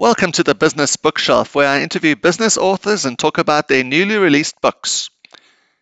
Welcome 0.00 0.30
to 0.32 0.44
the 0.44 0.54
Business 0.54 0.94
Bookshelf, 0.94 1.56
where 1.56 1.66
I 1.66 1.82
interview 1.82 2.14
business 2.14 2.56
authors 2.56 3.04
and 3.04 3.18
talk 3.18 3.36
about 3.36 3.66
their 3.66 3.82
newly 3.82 4.16
released 4.16 4.60
books. 4.60 5.10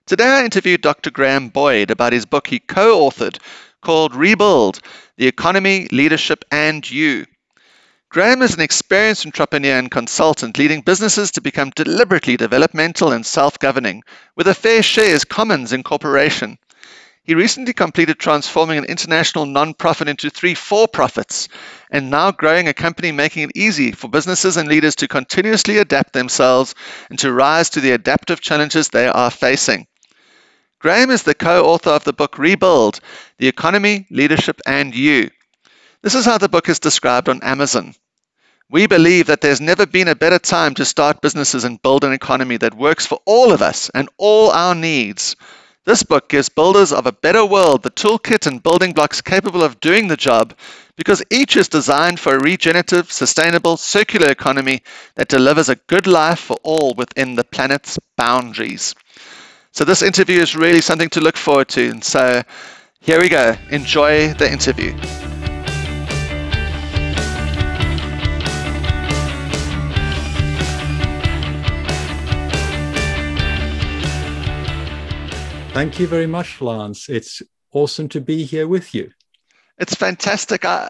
Today 0.06 0.24
I 0.24 0.44
interviewed 0.46 0.80
Dr. 0.80 1.10
Graham 1.10 1.50
Boyd 1.50 1.90
about 1.90 2.14
his 2.14 2.24
book 2.24 2.46
he 2.46 2.58
co 2.58 3.00
authored 3.00 3.36
called 3.82 4.14
Rebuild 4.14 4.80
The 5.18 5.26
Economy, 5.26 5.86
Leadership, 5.92 6.46
and 6.50 6.90
You. 6.90 7.26
Graham 8.08 8.40
is 8.40 8.54
an 8.54 8.62
experienced 8.62 9.26
entrepreneur 9.26 9.78
and 9.78 9.90
consultant 9.90 10.56
leading 10.56 10.80
businesses 10.80 11.32
to 11.32 11.42
become 11.42 11.68
deliberately 11.76 12.38
developmental 12.38 13.12
and 13.12 13.26
self 13.26 13.58
governing, 13.58 14.02
with 14.34 14.48
a 14.48 14.54
fair 14.54 14.82
shares 14.82 15.26
commons 15.26 15.74
in 15.74 15.82
corporation. 15.82 16.56
He 17.26 17.34
recently 17.34 17.72
completed 17.72 18.20
transforming 18.20 18.78
an 18.78 18.84
international 18.84 19.46
non-profit 19.46 20.08
into 20.08 20.30
three 20.30 20.54
for-profits 20.54 21.48
and 21.90 22.08
now 22.08 22.30
growing 22.30 22.68
a 22.68 22.72
company 22.72 23.10
making 23.10 23.42
it 23.42 23.56
easy 23.56 23.90
for 23.90 24.06
businesses 24.06 24.56
and 24.56 24.68
leaders 24.68 24.94
to 24.96 25.08
continuously 25.08 25.78
adapt 25.78 26.12
themselves 26.12 26.76
and 27.10 27.18
to 27.18 27.32
rise 27.32 27.70
to 27.70 27.80
the 27.80 27.90
adaptive 27.90 28.40
challenges 28.40 28.90
they 28.90 29.08
are 29.08 29.32
facing. 29.32 29.88
Graham 30.78 31.10
is 31.10 31.24
the 31.24 31.34
co-author 31.34 31.90
of 31.90 32.04
the 32.04 32.12
book 32.12 32.38
Rebuild, 32.38 33.00
The 33.38 33.48
Economy, 33.48 34.06
Leadership 34.08 34.60
and 34.64 34.94
You. 34.94 35.28
This 36.02 36.14
is 36.14 36.26
how 36.26 36.38
the 36.38 36.48
book 36.48 36.68
is 36.68 36.78
described 36.78 37.28
on 37.28 37.42
Amazon. 37.42 37.96
We 38.70 38.86
believe 38.86 39.26
that 39.26 39.40
there's 39.40 39.60
never 39.60 39.84
been 39.84 40.06
a 40.06 40.14
better 40.14 40.38
time 40.38 40.74
to 40.74 40.84
start 40.84 41.22
businesses 41.22 41.64
and 41.64 41.82
build 41.82 42.04
an 42.04 42.12
economy 42.12 42.58
that 42.58 42.74
works 42.74 43.04
for 43.04 43.20
all 43.24 43.50
of 43.50 43.62
us 43.62 43.90
and 43.94 44.08
all 44.16 44.52
our 44.52 44.76
needs. 44.76 45.34
This 45.86 46.02
book 46.02 46.28
gives 46.28 46.48
builders 46.48 46.92
of 46.92 47.06
a 47.06 47.12
better 47.12 47.46
world 47.46 47.84
the 47.84 47.92
toolkit 47.92 48.48
and 48.48 48.60
building 48.60 48.92
blocks 48.92 49.20
capable 49.20 49.62
of 49.62 49.78
doing 49.78 50.08
the 50.08 50.16
job 50.16 50.52
because 50.96 51.22
each 51.30 51.56
is 51.56 51.68
designed 51.68 52.18
for 52.18 52.34
a 52.34 52.40
regenerative, 52.40 53.12
sustainable, 53.12 53.76
circular 53.76 54.28
economy 54.28 54.82
that 55.14 55.28
delivers 55.28 55.68
a 55.68 55.76
good 55.86 56.08
life 56.08 56.40
for 56.40 56.56
all 56.64 56.92
within 56.94 57.36
the 57.36 57.44
planet's 57.44 58.00
boundaries. 58.16 58.96
So, 59.70 59.84
this 59.84 60.02
interview 60.02 60.40
is 60.40 60.56
really 60.56 60.80
something 60.80 61.10
to 61.10 61.20
look 61.20 61.36
forward 61.36 61.68
to. 61.68 61.90
And 61.90 62.02
so, 62.02 62.42
here 63.00 63.20
we 63.20 63.28
go. 63.28 63.56
Enjoy 63.70 64.32
the 64.32 64.50
interview. 64.50 64.92
Thank 75.76 76.00
you 76.00 76.06
very 76.06 76.26
much, 76.26 76.62
Lance. 76.62 77.10
It's 77.10 77.42
awesome 77.70 78.08
to 78.08 78.18
be 78.18 78.44
here 78.44 78.66
with 78.66 78.94
you. 78.94 79.10
It's 79.76 79.94
fantastic. 79.94 80.64
I, 80.64 80.88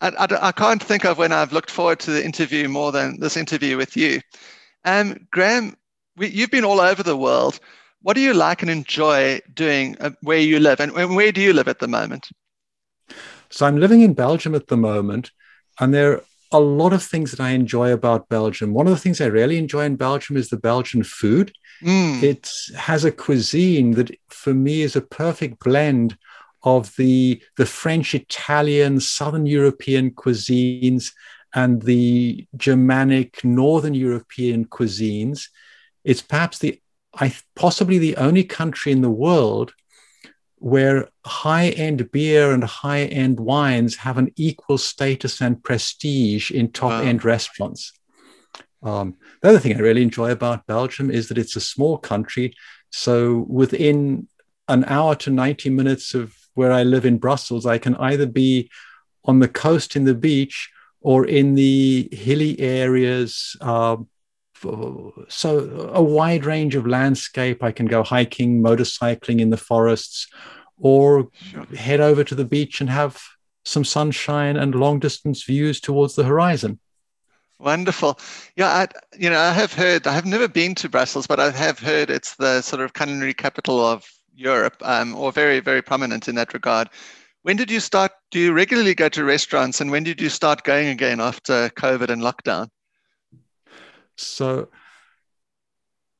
I, 0.00 0.28
I, 0.40 0.52
can't 0.52 0.80
think 0.80 1.04
of 1.04 1.18
when 1.18 1.32
I've 1.32 1.52
looked 1.52 1.72
forward 1.72 1.98
to 1.98 2.12
the 2.12 2.24
interview 2.24 2.68
more 2.68 2.92
than 2.92 3.18
this 3.18 3.36
interview 3.36 3.76
with 3.76 3.96
you. 3.96 4.20
Um, 4.84 5.26
Graham, 5.32 5.76
we, 6.16 6.28
you've 6.28 6.52
been 6.52 6.64
all 6.64 6.80
over 6.80 7.02
the 7.02 7.16
world. 7.16 7.58
What 8.02 8.14
do 8.14 8.20
you 8.20 8.32
like 8.32 8.62
and 8.62 8.70
enjoy 8.70 9.40
doing 9.54 9.96
uh, 9.98 10.10
where 10.20 10.38
you 10.38 10.60
live? 10.60 10.78
And 10.78 10.92
where 10.94 11.32
do 11.32 11.40
you 11.40 11.52
live 11.52 11.66
at 11.66 11.80
the 11.80 11.88
moment? 11.88 12.28
So 13.50 13.66
I'm 13.66 13.80
living 13.80 14.02
in 14.02 14.14
Belgium 14.14 14.54
at 14.54 14.68
the 14.68 14.76
moment, 14.76 15.32
and 15.80 15.92
there 15.92 16.12
are 16.12 16.24
a 16.52 16.60
lot 16.60 16.92
of 16.92 17.02
things 17.02 17.32
that 17.32 17.40
I 17.40 17.50
enjoy 17.50 17.92
about 17.92 18.28
Belgium. 18.28 18.72
One 18.72 18.86
of 18.86 18.92
the 18.92 19.00
things 19.00 19.20
I 19.20 19.26
really 19.26 19.58
enjoy 19.58 19.84
in 19.84 19.96
Belgium 19.96 20.36
is 20.36 20.48
the 20.48 20.58
Belgian 20.58 21.02
food. 21.02 21.50
Mm. 21.82 22.22
It 22.22 22.50
has 22.76 23.04
a 23.04 23.12
cuisine 23.12 23.92
that, 23.92 24.10
for 24.28 24.54
me, 24.54 24.82
is 24.82 24.96
a 24.96 25.00
perfect 25.00 25.62
blend 25.62 26.16
of 26.62 26.94
the 26.96 27.40
the 27.56 27.66
French, 27.66 28.14
Italian, 28.14 29.00
Southern 29.00 29.46
European 29.46 30.10
cuisines 30.10 31.12
and 31.54 31.82
the 31.82 32.46
Germanic, 32.56 33.44
Northern 33.44 33.94
European 33.94 34.64
cuisines. 34.64 35.48
It's 36.04 36.22
perhaps 36.22 36.58
the 36.58 36.80
I 37.14 37.34
possibly 37.54 37.98
the 37.98 38.16
only 38.16 38.44
country 38.44 38.92
in 38.92 39.02
the 39.02 39.10
world 39.10 39.72
where 40.60 41.08
high-end 41.24 42.10
beer 42.10 42.52
and 42.52 42.64
high-end 42.64 43.38
wines 43.38 43.96
have 43.96 44.18
an 44.18 44.32
equal 44.36 44.76
status 44.76 45.40
and 45.40 45.62
prestige 45.62 46.50
in 46.50 46.72
top-end 46.72 47.22
wow. 47.22 47.28
restaurants. 47.28 47.92
Um, 48.82 49.16
the 49.40 49.48
other 49.48 49.58
thing 49.58 49.76
I 49.76 49.80
really 49.80 50.02
enjoy 50.02 50.30
about 50.30 50.66
Belgium 50.66 51.10
is 51.10 51.28
that 51.28 51.38
it's 51.38 51.56
a 51.56 51.60
small 51.60 51.98
country. 51.98 52.54
So 52.90 53.46
within 53.48 54.28
an 54.68 54.84
hour 54.84 55.14
to 55.16 55.30
90 55.30 55.70
minutes 55.70 56.14
of 56.14 56.34
where 56.54 56.72
I 56.72 56.82
live 56.82 57.06
in 57.06 57.18
Brussels, 57.18 57.66
I 57.66 57.78
can 57.78 57.94
either 57.96 58.26
be 58.26 58.70
on 59.24 59.38
the 59.38 59.48
coast 59.48 59.96
in 59.96 60.04
the 60.04 60.14
beach 60.14 60.70
or 61.00 61.24
in 61.24 61.54
the 61.54 62.08
hilly 62.12 62.58
areas. 62.60 63.56
Uh, 63.60 63.96
so 65.28 65.90
a 65.94 66.02
wide 66.02 66.44
range 66.44 66.74
of 66.74 66.86
landscape. 66.86 67.62
I 67.62 67.70
can 67.70 67.86
go 67.86 68.02
hiking, 68.02 68.60
motorcycling 68.60 69.40
in 69.40 69.50
the 69.50 69.56
forests, 69.56 70.26
or 70.78 71.28
head 71.76 72.00
over 72.00 72.24
to 72.24 72.34
the 72.34 72.44
beach 72.44 72.80
and 72.80 72.90
have 72.90 73.22
some 73.64 73.84
sunshine 73.84 74.56
and 74.56 74.74
long 74.74 74.98
distance 74.98 75.44
views 75.44 75.80
towards 75.80 76.14
the 76.14 76.24
horizon. 76.24 76.80
Wonderful. 77.60 78.18
Yeah, 78.56 78.68
I, 78.68 78.86
you 79.18 79.28
know, 79.28 79.38
I 79.38 79.52
have 79.52 79.72
heard. 79.72 80.06
I 80.06 80.12
have 80.12 80.26
never 80.26 80.46
been 80.46 80.74
to 80.76 80.88
Brussels, 80.88 81.26
but 81.26 81.40
I 81.40 81.50
have 81.50 81.78
heard 81.78 82.08
it's 82.08 82.36
the 82.36 82.62
sort 82.62 82.80
of 82.82 82.94
culinary 82.94 83.34
capital 83.34 83.84
of 83.84 84.08
Europe, 84.34 84.76
um, 84.82 85.16
or 85.16 85.32
very, 85.32 85.58
very 85.58 85.82
prominent 85.82 86.28
in 86.28 86.36
that 86.36 86.54
regard. 86.54 86.88
When 87.42 87.56
did 87.56 87.70
you 87.70 87.80
start? 87.80 88.12
Do 88.30 88.38
you 88.38 88.52
regularly 88.52 88.94
go 88.94 89.08
to 89.08 89.24
restaurants, 89.24 89.80
and 89.80 89.90
when 89.90 90.04
did 90.04 90.20
you 90.20 90.28
start 90.28 90.62
going 90.62 90.88
again 90.88 91.20
after 91.20 91.68
COVID 91.70 92.10
and 92.10 92.22
lockdown? 92.22 92.68
So, 94.16 94.68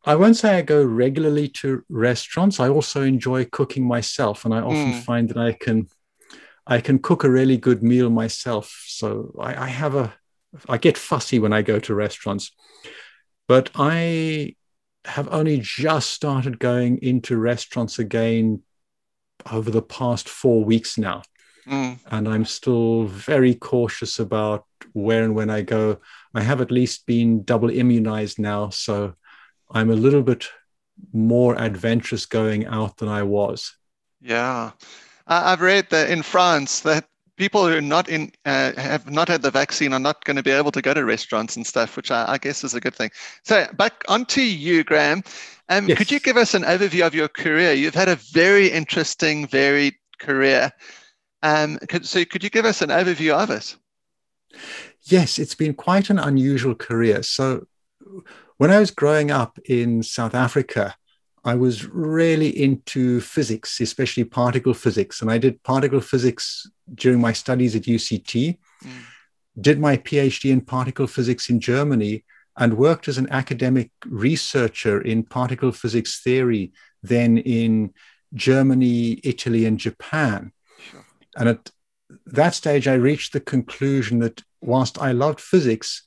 I 0.04 0.16
won't 0.16 0.36
say 0.36 0.58
I 0.58 0.62
go 0.62 0.82
regularly 0.82 1.48
to 1.60 1.84
restaurants. 1.88 2.58
I 2.58 2.68
also 2.68 3.02
enjoy 3.02 3.44
cooking 3.44 3.86
myself, 3.86 4.44
and 4.44 4.52
I 4.52 4.60
often 4.60 4.92
mm. 4.92 5.02
find 5.02 5.28
that 5.28 5.38
I 5.38 5.52
can, 5.52 5.86
I 6.66 6.80
can 6.80 6.98
cook 6.98 7.22
a 7.22 7.30
really 7.30 7.58
good 7.58 7.84
meal 7.84 8.10
myself. 8.10 8.84
So 8.88 9.36
I, 9.38 9.64
I 9.64 9.66
have 9.68 9.94
a 9.94 10.14
I 10.68 10.78
get 10.78 10.96
fussy 10.98 11.38
when 11.38 11.52
I 11.52 11.62
go 11.62 11.78
to 11.78 11.94
restaurants, 11.94 12.50
but 13.46 13.70
I 13.74 14.54
have 15.04 15.28
only 15.32 15.58
just 15.58 16.10
started 16.10 16.58
going 16.58 16.98
into 16.98 17.36
restaurants 17.36 17.98
again 17.98 18.62
over 19.50 19.70
the 19.70 19.82
past 19.82 20.28
four 20.28 20.64
weeks 20.64 20.98
now. 20.98 21.22
Mm. 21.66 21.98
And 22.06 22.28
I'm 22.28 22.44
still 22.44 23.04
very 23.04 23.54
cautious 23.54 24.18
about 24.18 24.64
where 24.92 25.22
and 25.22 25.34
when 25.34 25.50
I 25.50 25.62
go. 25.62 25.98
I 26.34 26.40
have 26.42 26.60
at 26.60 26.70
least 26.70 27.06
been 27.06 27.44
double 27.44 27.70
immunized 27.70 28.38
now. 28.38 28.70
So 28.70 29.14
I'm 29.70 29.90
a 29.90 29.94
little 29.94 30.22
bit 30.22 30.48
more 31.12 31.60
adventurous 31.60 32.26
going 32.26 32.66
out 32.66 32.96
than 32.96 33.08
I 33.08 33.22
was. 33.22 33.76
Yeah. 34.20 34.72
I've 35.26 35.60
read 35.60 35.90
that 35.90 36.10
in 36.10 36.22
France 36.22 36.80
that 36.80 37.06
people 37.38 37.66
who 37.66 37.76
are 37.76 37.80
not 37.80 38.08
in 38.08 38.32
uh, 38.44 38.72
have 38.76 39.10
not 39.10 39.28
had 39.28 39.42
the 39.42 39.50
vaccine 39.50 39.92
are 39.92 39.98
not 39.98 40.24
going 40.24 40.36
to 40.36 40.42
be 40.42 40.50
able 40.50 40.72
to 40.72 40.82
go 40.82 40.92
to 40.92 41.04
restaurants 41.04 41.56
and 41.56 41.66
stuff, 41.66 41.96
which 41.96 42.10
I, 42.10 42.32
I 42.32 42.38
guess 42.38 42.64
is 42.64 42.74
a 42.74 42.80
good 42.80 42.94
thing. 42.94 43.10
So 43.44 43.66
back 43.74 44.04
onto 44.08 44.40
you, 44.40 44.84
Graham. 44.84 45.22
Um, 45.70 45.88
yes. 45.88 45.98
Could 45.98 46.10
you 46.10 46.20
give 46.20 46.36
us 46.36 46.54
an 46.54 46.62
overview 46.62 47.06
of 47.06 47.14
your 47.14 47.28
career? 47.28 47.72
You've 47.72 47.94
had 47.94 48.08
a 48.08 48.16
very 48.16 48.68
interesting, 48.68 49.46
varied 49.46 49.94
career. 50.18 50.70
Um, 51.42 51.78
could, 51.88 52.06
so 52.06 52.24
could 52.24 52.42
you 52.42 52.50
give 52.50 52.64
us 52.64 52.82
an 52.82 52.90
overview 52.90 53.32
of 53.32 53.50
it? 53.50 53.76
Yes, 55.04 55.38
it's 55.38 55.54
been 55.54 55.74
quite 55.74 56.10
an 56.10 56.18
unusual 56.18 56.74
career. 56.74 57.22
So 57.22 57.66
when 58.56 58.70
I 58.70 58.80
was 58.80 58.90
growing 58.90 59.30
up 59.30 59.58
in 59.66 60.02
South 60.02 60.34
Africa, 60.34 60.96
I 61.48 61.54
was 61.54 61.86
really 61.86 62.50
into 62.62 63.20
physics, 63.20 63.80
especially 63.80 64.24
particle 64.24 64.74
physics. 64.74 65.22
And 65.22 65.30
I 65.30 65.38
did 65.38 65.62
particle 65.62 66.00
physics 66.00 66.70
during 66.94 67.20
my 67.20 67.32
studies 67.32 67.74
at 67.74 67.82
UCT, 67.82 68.58
mm. 68.84 68.90
did 69.60 69.78
my 69.80 69.96
PhD 69.96 70.50
in 70.50 70.60
particle 70.60 71.06
physics 71.06 71.48
in 71.48 71.58
Germany, 71.60 72.24
and 72.58 72.76
worked 72.76 73.08
as 73.08 73.18
an 73.18 73.28
academic 73.30 73.90
researcher 74.04 75.00
in 75.00 75.22
particle 75.22 75.72
physics 75.72 76.20
theory, 76.20 76.72
then 77.02 77.38
in 77.38 77.94
Germany, 78.34 79.20
Italy, 79.24 79.64
and 79.64 79.78
Japan. 79.78 80.52
Sure. 80.90 81.04
And 81.36 81.48
at 81.48 81.70
that 82.26 82.54
stage, 82.54 82.86
I 82.88 82.94
reached 82.94 83.32
the 83.32 83.40
conclusion 83.40 84.18
that 84.18 84.42
whilst 84.60 84.98
I 84.98 85.12
loved 85.12 85.40
physics, 85.40 86.02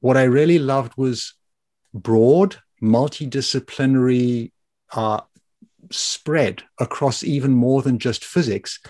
what 0.00 0.16
I 0.16 0.24
really 0.24 0.58
loved 0.58 0.94
was 0.96 1.34
broad, 1.94 2.56
multidisciplinary 2.82 4.51
uh, 4.92 5.20
spread 5.90 6.62
across 6.78 7.24
even 7.24 7.52
more 7.52 7.82
than 7.82 7.98
just 7.98 8.24
physics. 8.24 8.80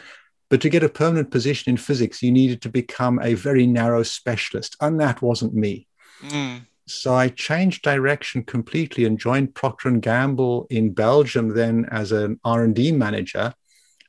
But 0.49 0.61
to 0.61 0.69
get 0.69 0.85
a 0.85 0.89
permanent 0.89 1.31
position 1.31 1.71
in 1.71 1.77
physics, 1.79 2.23
you 2.23 2.31
needed 2.31 2.61
to 2.63 2.69
become 2.69 3.19
a 3.23 3.35
very 3.35 3.67
narrow 3.67 4.03
specialist, 4.03 4.77
and 4.81 5.01
that 5.01 5.23
wasn't 5.23 5.55
me. 5.55 5.87
Mm. 6.23 6.67
So 6.87 7.15
I 7.15 7.29
changed 7.29 7.83
direction 7.83 8.43
completely 8.45 9.05
and 9.05 9.19
joined 9.19 9.55
Procter 9.55 9.89
and 9.89 10.03
Gamble 10.03 10.67
in 10.69 10.93
Belgium 10.93 11.55
then 11.55 11.87
as 11.91 12.13
an 12.13 12.39
R&D 12.45 12.93
manager, 12.93 13.55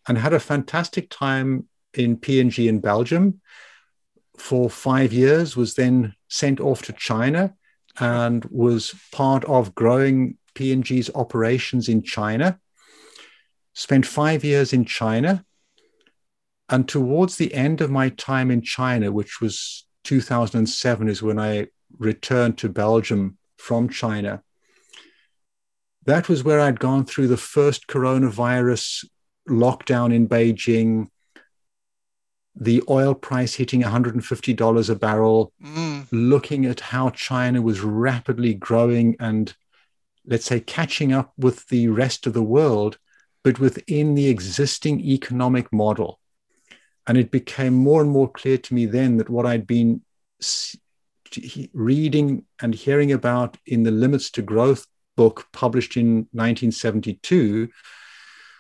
and 0.08 0.18
had 0.18 0.34
a 0.34 0.40
fantastic 0.40 1.10
time 1.10 1.68
in 1.94 2.18
P&G 2.18 2.68
in 2.68 2.80
Belgium. 2.80 3.40
for 4.36 4.68
five 4.68 5.14
years, 5.14 5.56
was 5.56 5.76
then 5.76 6.16
sent 6.28 6.60
off 6.60 6.82
to 6.82 6.94
China 6.94 7.54
and 8.00 8.44
was 8.46 8.96
part 9.12 9.46
of 9.46 9.76
growing 9.76 10.38
P&G's 10.54 11.10
operations 11.16 11.90
in 11.90 12.04
China. 12.04 12.60
Spent 13.74 14.06
five 14.06 14.44
years 14.44 14.74
in 14.74 14.86
China. 14.86 15.46
And 16.70 16.88
towards 16.88 17.38
the 17.38 17.54
end 17.54 17.82
of 17.82 17.92
my 17.92 18.10
time 18.10 18.50
in 18.50 18.62
China, 18.62 19.12
which 19.12 19.42
was 19.42 19.86
2007, 20.04 21.10
is 21.10 21.22
when 21.22 21.40
I 21.40 21.68
returned 21.98 22.58
to 22.60 22.70
Belgium 22.70 23.38
from 23.58 23.90
China. 23.90 24.44
That 26.06 26.28
was 26.28 26.44
where 26.44 26.60
I'd 26.60 26.80
gone 26.80 27.06
through 27.06 27.28
the 27.28 27.38
first 27.38 27.88
coronavirus 27.88 29.06
lockdown 29.48 30.14
in 30.14 30.28
Beijing, 30.28 31.08
the 32.56 32.84
oil 32.90 33.14
price 33.14 33.56
hitting 33.56 33.82
$150 33.82 34.90
a 34.90 34.96
barrel, 34.96 35.54
mm. 35.64 36.08
looking 36.12 36.66
at 36.66 36.80
how 36.80 37.10
China 37.10 37.62
was 37.62 37.82
rapidly 37.82 38.54
growing 38.54 39.16
and, 39.20 39.56
let's 40.26 40.46
say, 40.46 40.60
catching 40.60 41.14
up 41.14 41.34
with 41.38 41.68
the 41.68 41.88
rest 41.88 42.28
of 42.28 42.34
the 42.34 42.44
world, 42.44 42.98
but 43.44 43.60
within 43.60 44.16
the 44.16 44.28
existing 44.28 45.02
economic 45.02 45.72
model. 45.72 46.20
And 47.06 47.18
it 47.18 47.32
became 47.32 47.74
more 47.74 48.02
and 48.02 48.10
more 48.10 48.32
clear 48.32 48.58
to 48.58 48.74
me 48.74 48.86
then 48.86 49.18
that 49.18 49.30
what 49.30 49.46
I'd 49.46 49.68
been 49.68 50.02
reading 51.74 52.46
and 52.62 52.74
hearing 52.74 53.12
about 53.12 53.58
in 53.66 53.84
the 53.84 53.92
Limits 53.92 54.30
to 54.32 54.42
Growth 54.42 54.86
book 55.16 55.48
published 55.52 55.98
in 55.98 56.28
1972. 56.32 57.70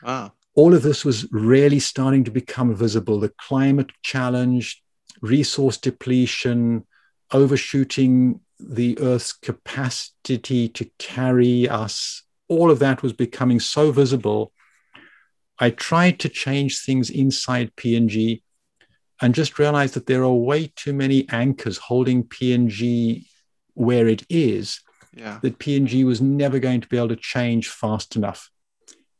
Wow. 0.03 0.33
All 0.55 0.73
of 0.73 0.83
this 0.83 1.03
was 1.03 1.31
really 1.31 1.79
starting 1.79 2.23
to 2.25 2.31
become 2.31 2.75
visible. 2.75 3.19
The 3.19 3.33
climate 3.39 3.91
challenge, 4.03 4.83
resource 5.21 5.77
depletion, 5.77 6.85
overshooting 7.31 8.39
the 8.59 8.97
Earth's 8.99 9.33
capacity 9.33 10.69
to 10.69 10.89
carry 10.97 11.67
us, 11.67 12.23
all 12.47 12.71
of 12.71 12.79
that 12.79 13.03
was 13.03 13.13
becoming 13.13 13.59
so 13.59 13.91
visible. 13.91 14.53
I 15.59 15.69
tried 15.69 16.19
to 16.19 16.29
change 16.29 16.79
things 16.79 17.09
inside 17.09 17.75
P&G 17.75 18.43
just 19.31 19.59
realized 19.59 19.93
that 19.93 20.05
there 20.05 20.23
are 20.23 20.33
way 20.33 20.71
too 20.75 20.93
many 20.93 21.29
anchors 21.29 21.77
holding 21.77 22.23
P&G 22.23 23.27
where 23.73 24.07
it 24.07 24.25
is 24.29 24.81
yeah. 25.15 25.39
that 25.41 25.59
P&G 25.59 26.03
was 26.03 26.21
never 26.21 26.59
going 26.59 26.81
to 26.81 26.87
be 26.87 26.97
able 26.97 27.09
to 27.09 27.15
change 27.15 27.69
fast 27.69 28.15
enough. 28.15 28.49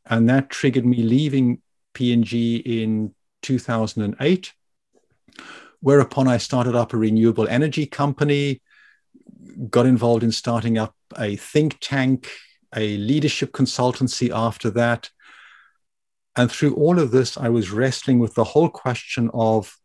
And 0.06 0.28
that 0.30 0.50
triggered 0.50 0.86
me 0.86 0.98
leaving 0.98 1.62
P&G 1.94 2.58
in 2.58 3.14
2008, 3.42 4.54
whereupon 5.80 6.28
I 6.28 6.38
started 6.38 6.76
up 6.76 6.94
a 6.94 6.98
renewable 6.98 7.48
energy 7.48 7.86
company, 7.86 8.62
got 9.70 9.86
involved 9.86 10.24
in 10.24 10.32
starting 10.32 10.78
up 10.78 10.96
a 11.18 11.36
think 11.36 11.78
tank, 11.80 12.30
a 12.76 12.98
leadership 12.98 13.52
consultancy 13.52 14.30
after 14.34 14.70
that. 14.72 15.10
And 16.36 16.52
through 16.52 16.74
all 16.76 17.00
of 17.00 17.12
this, 17.12 17.38
I 17.38 17.50
was 17.50 17.72
wrestling 17.72 18.20
with 18.20 18.34
the 18.34 18.44
whole 18.44 18.70
question 18.70 19.30
of 19.34 19.78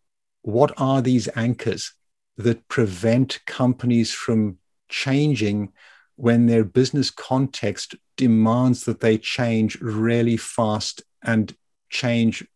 what 0.43 0.73
are 0.79 1.03
these 1.03 1.29
anchors 1.37 1.93
that 2.39 2.67
prevent 2.69 3.41
companies 3.47 4.13
from 4.13 4.59
changing 4.89 5.73
when 6.17 6.47
their 6.47 6.65
business 6.65 7.11
context 7.11 7.95
demands 8.17 8.85
that 8.85 9.01
they 9.01 9.19
change 9.19 9.81
really 9.81 10.37
fast 10.37 11.03
and 11.23 11.55
change 11.91 12.47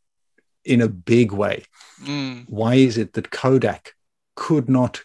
in 0.64 0.80
a 0.80 0.88
big 0.88 1.32
way. 1.32 1.64
Mm. 2.02 2.48
Why 2.48 2.74
is 2.74 2.96
it 2.96 3.12
that 3.12 3.30
Kodak 3.30 3.94
could 4.34 4.68
not 4.68 5.02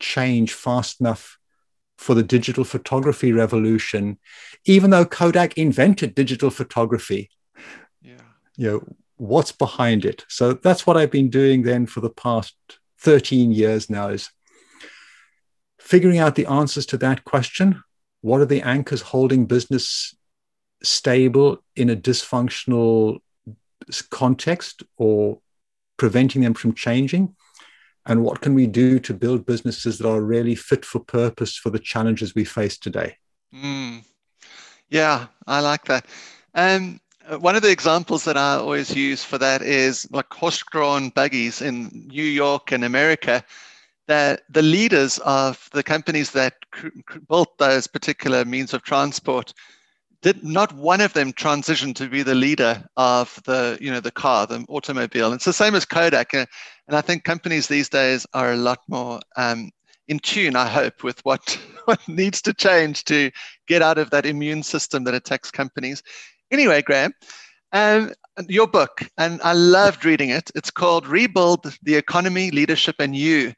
change 0.00 0.52
fast 0.52 1.00
enough 1.00 1.38
for 1.98 2.14
the 2.14 2.22
digital 2.22 2.64
photography 2.64 3.32
revolution, 3.32 4.18
even 4.64 4.90
though 4.90 5.04
Kodak 5.04 5.56
invented 5.56 6.14
digital 6.14 6.50
photography? 6.50 7.30
Yeah. 8.00 8.16
You 8.56 8.70
know, 8.70 8.96
what's 9.16 9.52
behind 9.52 10.04
it? 10.04 10.24
So 10.28 10.54
that's 10.54 10.86
what 10.86 10.96
I've 10.96 11.10
been 11.10 11.30
doing 11.30 11.62
then 11.62 11.86
for 11.86 12.00
the 12.00 12.10
past 12.10 12.54
13 13.00 13.52
years 13.52 13.88
now 13.88 14.08
is 14.08 14.30
figuring 15.78 16.18
out 16.18 16.34
the 16.34 16.46
answers 16.46 16.86
to 16.86 16.98
that 16.98 17.24
question 17.24 17.82
what 18.22 18.40
are 18.40 18.46
the 18.46 18.62
anchors 18.62 19.00
holding 19.00 19.46
business 19.46 20.14
stable 20.82 21.62
in 21.76 21.90
a 21.90 21.96
dysfunctional 21.96 23.20
context 24.10 24.82
or 24.96 25.40
preventing 25.96 26.42
them 26.42 26.54
from 26.54 26.74
changing? 26.74 27.34
And 28.06 28.24
what 28.24 28.40
can 28.40 28.54
we 28.54 28.66
do 28.66 28.98
to 29.00 29.14
build 29.14 29.46
businesses 29.46 29.98
that 29.98 30.08
are 30.08 30.22
really 30.22 30.54
fit 30.54 30.84
for 30.84 31.00
purpose 31.00 31.56
for 31.56 31.70
the 31.70 31.78
challenges 31.78 32.34
we 32.34 32.44
face 32.44 32.78
today? 32.78 33.16
Mm. 33.54 34.04
Yeah, 34.88 35.26
I 35.46 35.60
like 35.60 35.84
that. 35.84 36.06
Um, 36.54 37.00
one 37.38 37.54
of 37.54 37.62
the 37.62 37.70
examples 37.70 38.24
that 38.24 38.36
I 38.36 38.54
always 38.54 38.94
use 38.94 39.22
for 39.22 39.38
that 39.38 39.62
is 39.62 40.10
like 40.10 40.32
horse-drawn 40.32 41.10
buggies 41.10 41.62
in 41.62 42.08
New 42.10 42.24
York 42.24 42.72
and 42.72 42.84
America 42.84 43.44
that 44.08 44.42
the 44.48 44.62
leaders 44.62 45.18
of 45.18 45.68
the 45.72 45.84
companies 45.84 46.32
that 46.32 46.54
built 47.28 47.56
those 47.58 47.86
particular 47.86 48.44
means 48.44 48.74
of 48.74 48.82
transport 48.82 49.54
did 50.22 50.44
not 50.44 50.72
one 50.74 51.00
of 51.00 51.12
them 51.12 51.32
transition 51.32 51.94
to 51.94 52.08
be 52.08 52.22
the 52.22 52.34
leader 52.34 52.84
of 52.96 53.40
the 53.44 53.78
you 53.80 53.90
know 53.90 54.00
the 54.00 54.10
car 54.10 54.46
the 54.46 54.64
automobile 54.68 55.32
it's 55.32 55.44
the 55.44 55.52
same 55.52 55.74
as 55.74 55.84
kodak 55.84 56.34
uh, 56.34 56.44
and 56.90 56.98
i 56.98 57.00
think 57.00 57.22
companies 57.22 57.68
these 57.68 57.88
days 57.88 58.26
are 58.34 58.52
a 58.52 58.56
lot 58.56 58.80
more 58.88 59.20
um, 59.36 59.70
in 60.08 60.18
tune 60.18 60.56
i 60.56 60.66
hope 60.66 61.04
with 61.04 61.24
what 61.24 61.58
what 61.84 62.00
needs 62.08 62.42
to 62.42 62.52
change 62.52 63.04
to 63.04 63.30
get 63.68 63.80
out 63.80 63.96
of 63.96 64.10
that 64.10 64.26
immune 64.26 64.62
system 64.62 65.04
that 65.04 65.14
attacks 65.14 65.50
companies 65.50 66.02
anyway 66.50 66.82
graham 66.82 67.12
um, 67.72 68.12
your 68.48 68.66
book 68.66 69.02
and 69.18 69.40
i 69.42 69.52
loved 69.52 70.04
reading 70.04 70.30
it 70.30 70.50
it's 70.56 70.70
called 70.70 71.06
rebuild 71.06 71.76
the 71.82 71.94
economy 71.94 72.50
leadership 72.50 72.96
and 72.98 73.14
you 73.14 73.52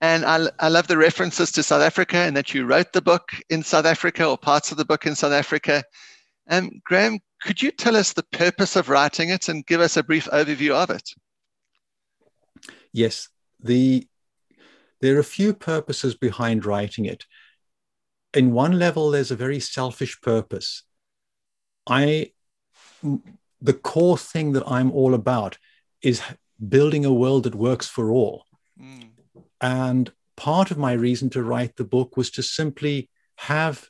and 0.00 0.26
I, 0.26 0.48
I 0.58 0.68
love 0.68 0.86
the 0.86 0.98
references 0.98 1.50
to 1.52 1.62
South 1.62 1.80
Africa 1.80 2.18
and 2.18 2.36
that 2.36 2.52
you 2.52 2.66
wrote 2.66 2.92
the 2.92 3.00
book 3.00 3.30
in 3.48 3.62
South 3.62 3.86
Africa 3.86 4.26
or 4.26 4.36
parts 4.36 4.70
of 4.70 4.76
the 4.76 4.84
book 4.84 5.06
in 5.06 5.14
South 5.14 5.32
Africa. 5.32 5.82
Um, 6.50 6.82
Graham, 6.84 7.20
could 7.42 7.62
you 7.62 7.70
tell 7.70 7.96
us 7.96 8.12
the 8.12 8.24
purpose 8.24 8.76
of 8.76 8.90
writing 8.90 9.30
it 9.30 9.48
and 9.48 9.64
give 9.64 9.80
us 9.80 9.96
a 9.96 10.02
brief 10.02 10.26
overview 10.26 10.72
of 10.72 10.90
it? 10.90 11.08
Yes, 12.94 13.28
the 13.60 14.06
there 15.00 15.16
are 15.16 15.20
a 15.20 15.24
few 15.24 15.52
purposes 15.52 16.14
behind 16.14 16.64
writing 16.64 17.04
it. 17.04 17.26
In 18.32 18.52
one 18.52 18.78
level, 18.78 19.10
there's 19.10 19.32
a 19.32 19.36
very 19.36 19.60
selfish 19.60 20.20
purpose. 20.22 20.84
I 21.86 22.30
the 23.60 23.72
core 23.72 24.16
thing 24.16 24.52
that 24.52 24.62
I'm 24.66 24.92
all 24.92 25.12
about 25.12 25.58
is 26.02 26.22
building 26.68 27.04
a 27.04 27.12
world 27.12 27.42
that 27.42 27.54
works 27.56 27.88
for 27.88 28.12
all. 28.12 28.46
Mm. 28.80 29.10
And 29.60 30.12
part 30.36 30.70
of 30.70 30.78
my 30.78 30.92
reason 30.92 31.30
to 31.30 31.42
write 31.42 31.74
the 31.76 31.84
book 31.84 32.16
was 32.16 32.30
to 32.32 32.42
simply 32.42 33.10
have 33.36 33.88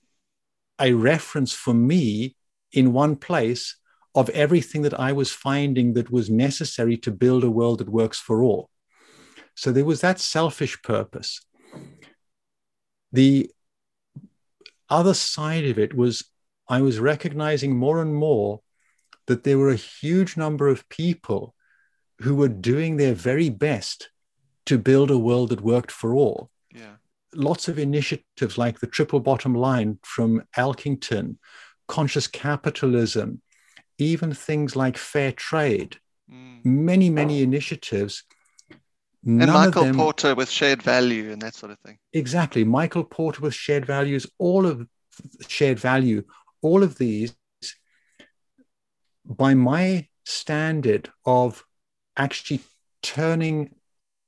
a 0.81 0.95
reference 0.95 1.53
for 1.53 1.75
me 1.75 2.37
in 2.73 2.95
one 2.95 3.17
place 3.17 3.77
of 4.15 4.31
everything 4.31 4.83
that 4.83 4.99
I 4.99 5.13
was 5.13 5.31
finding 5.31 5.93
that 5.95 6.11
was 6.11 6.31
necessary 6.31 6.97
to 6.99 7.11
build 7.11 7.45
a 7.45 7.51
world 7.51 7.79
that 7.81 7.89
works 7.89 8.19
for 8.19 8.43
all. 8.43 8.71
So 9.55 9.73
there 9.73 9.85
was 9.85 10.01
that 10.01 10.21
selfish 10.21 10.83
purpose. 10.83 11.41
The 13.13 13.51
other 14.89 15.15
side 15.15 15.65
of 15.65 15.79
it 15.79 15.95
was 15.95 16.25
I 16.69 16.81
was 16.81 16.99
recognizing 16.99 17.77
more 17.77 18.01
and 18.01 18.15
more 18.15 18.61
that 19.27 19.45
there 19.45 19.59
were 19.59 19.71
a 19.71 19.77
huge 19.77 20.37
number 20.37 20.69
of 20.69 20.89
people 20.89 21.55
who 22.21 22.35
were 22.35 22.49
doing 22.49 22.97
their 22.97 23.15
very 23.15 23.51
best 23.51 24.11
to 24.67 24.79
build 24.79 25.11
a 25.11 25.19
world 25.19 25.51
that 25.51 25.61
worked 25.61 25.91
for 25.91 26.15
all. 26.15 26.51
Yeah. 26.73 26.97
Lots 27.35 27.69
of 27.69 27.79
initiatives 27.79 28.57
like 28.57 28.81
the 28.81 28.87
triple 28.87 29.21
bottom 29.21 29.55
line 29.55 29.99
from 30.03 30.43
Elkington, 30.57 31.37
conscious 31.89 32.27
capitalism, 32.27 33.43
even 33.99 34.33
things 34.33 34.77
like 34.77 34.97
fair 34.97 35.33
trade, 35.33 35.99
mm. 36.31 36.65
many, 36.65 37.11
many 37.11 37.43
initiatives. 37.43 38.25
And 39.27 39.39
Michael 39.51 39.85
them, 39.85 39.97
Porter 39.97 40.35
with 40.35 40.51
shared 40.51 40.83
value 40.83 41.33
and 41.33 41.41
that 41.43 41.55
sort 41.55 41.73
of 41.73 41.79
thing. 41.81 41.99
Exactly. 42.13 42.63
Michael 42.63 43.05
Porter 43.05 43.41
with 43.41 43.55
shared 43.55 43.87
values, 43.87 44.27
all 44.39 44.67
of 44.67 44.87
shared 45.49 45.79
value, 45.79 46.25
all 46.61 46.83
of 46.83 46.99
these, 46.99 47.35
by 49.25 49.55
my 49.55 50.09
standard 50.25 51.11
of 51.25 51.65
actually 52.17 52.61
turning 53.03 53.75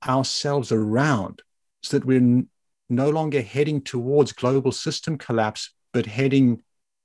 ourselves 0.06 0.72
around 0.72 1.42
so 1.82 1.98
that 1.98 2.06
we're 2.06 2.16
n- 2.16 2.48
no 2.88 3.10
longer 3.10 3.42
heading 3.42 3.82
towards 3.82 4.32
global 4.32 4.72
system 4.72 5.18
collapse, 5.18 5.74
but 5.92 6.06
heading 6.06 6.62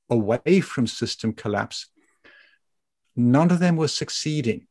away 0.10 0.62
from 0.62 0.88
system 0.88 1.34
collapse. 1.34 1.88
None 3.16 3.52
of 3.52 3.60
them 3.60 3.76
were 3.76 3.88
succeeding. 3.88 4.68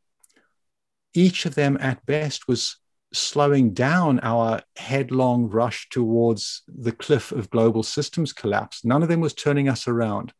Each 1.12 1.44
of 1.44 1.54
them, 1.54 1.76
at 1.80 2.06
best, 2.06 2.48
was 2.48 2.79
slowing 3.12 3.72
down 3.72 4.20
our 4.20 4.62
headlong 4.76 5.48
rush 5.48 5.88
towards 5.88 6.62
the 6.68 6.92
cliff 6.92 7.32
of 7.32 7.50
global 7.50 7.82
systems 7.82 8.32
collapse. 8.32 8.84
None 8.84 9.02
of 9.02 9.08
them 9.08 9.20
was 9.20 9.34
turning 9.34 9.68
us 9.68 9.88
around. 9.88 10.32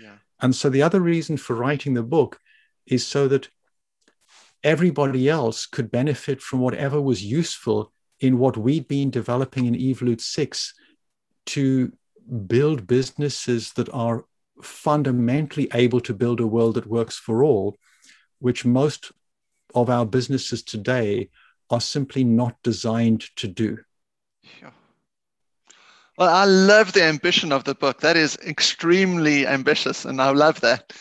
Yeah. 0.00 0.16
And 0.40 0.54
so 0.54 0.68
the 0.68 0.82
other 0.82 1.00
reason 1.00 1.36
for 1.36 1.56
writing 1.56 1.94
the 1.94 2.02
book 2.02 2.38
is 2.86 3.06
so 3.06 3.26
that 3.28 3.48
everybody 4.62 5.28
else 5.28 5.66
could 5.66 5.90
benefit 5.90 6.40
from 6.40 6.60
whatever 6.60 7.00
was 7.00 7.22
useful 7.22 7.92
in 8.20 8.38
what 8.38 8.56
we'd 8.56 8.88
been 8.88 9.10
developing 9.10 9.66
in 9.66 9.74
Evolutesix 9.74 10.72
to 11.46 11.92
build 12.46 12.86
businesses 12.86 13.72
that 13.72 13.88
are 13.92 14.24
fundamentally 14.62 15.68
able 15.74 16.00
to 16.00 16.14
build 16.14 16.40
a 16.40 16.46
world 16.46 16.74
that 16.74 16.86
works 16.86 17.16
for 17.16 17.44
all, 17.44 17.76
which 18.40 18.64
most 18.64 19.12
of 19.74 19.88
our 19.88 20.04
businesses 20.04 20.62
today 20.62 21.30
are 21.70 21.80
simply 21.80 22.24
not 22.24 22.62
designed 22.62 23.24
to 23.36 23.48
do. 23.48 23.78
Well, 26.18 26.34
I 26.34 26.46
love 26.46 26.94
the 26.94 27.04
ambition 27.04 27.52
of 27.52 27.62
the 27.62 27.76
book. 27.76 28.00
That 28.00 28.16
is 28.16 28.36
extremely 28.44 29.46
ambitious, 29.46 30.04
and 30.04 30.20
I 30.20 30.30
love 30.30 30.60
that. 30.62 30.92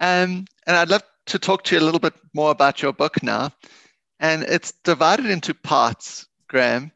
Um, 0.00 0.46
and 0.66 0.76
I'd 0.76 0.88
love 0.88 1.02
to 1.26 1.38
talk 1.38 1.64
to 1.64 1.74
you 1.74 1.80
a 1.80 1.84
little 1.84 2.00
bit 2.00 2.14
more 2.32 2.50
about 2.50 2.80
your 2.80 2.94
book 2.94 3.22
now. 3.22 3.50
And 4.18 4.44
it's 4.44 4.72
divided 4.84 5.26
into 5.26 5.52
parts, 5.52 6.26
Graham. 6.48 6.90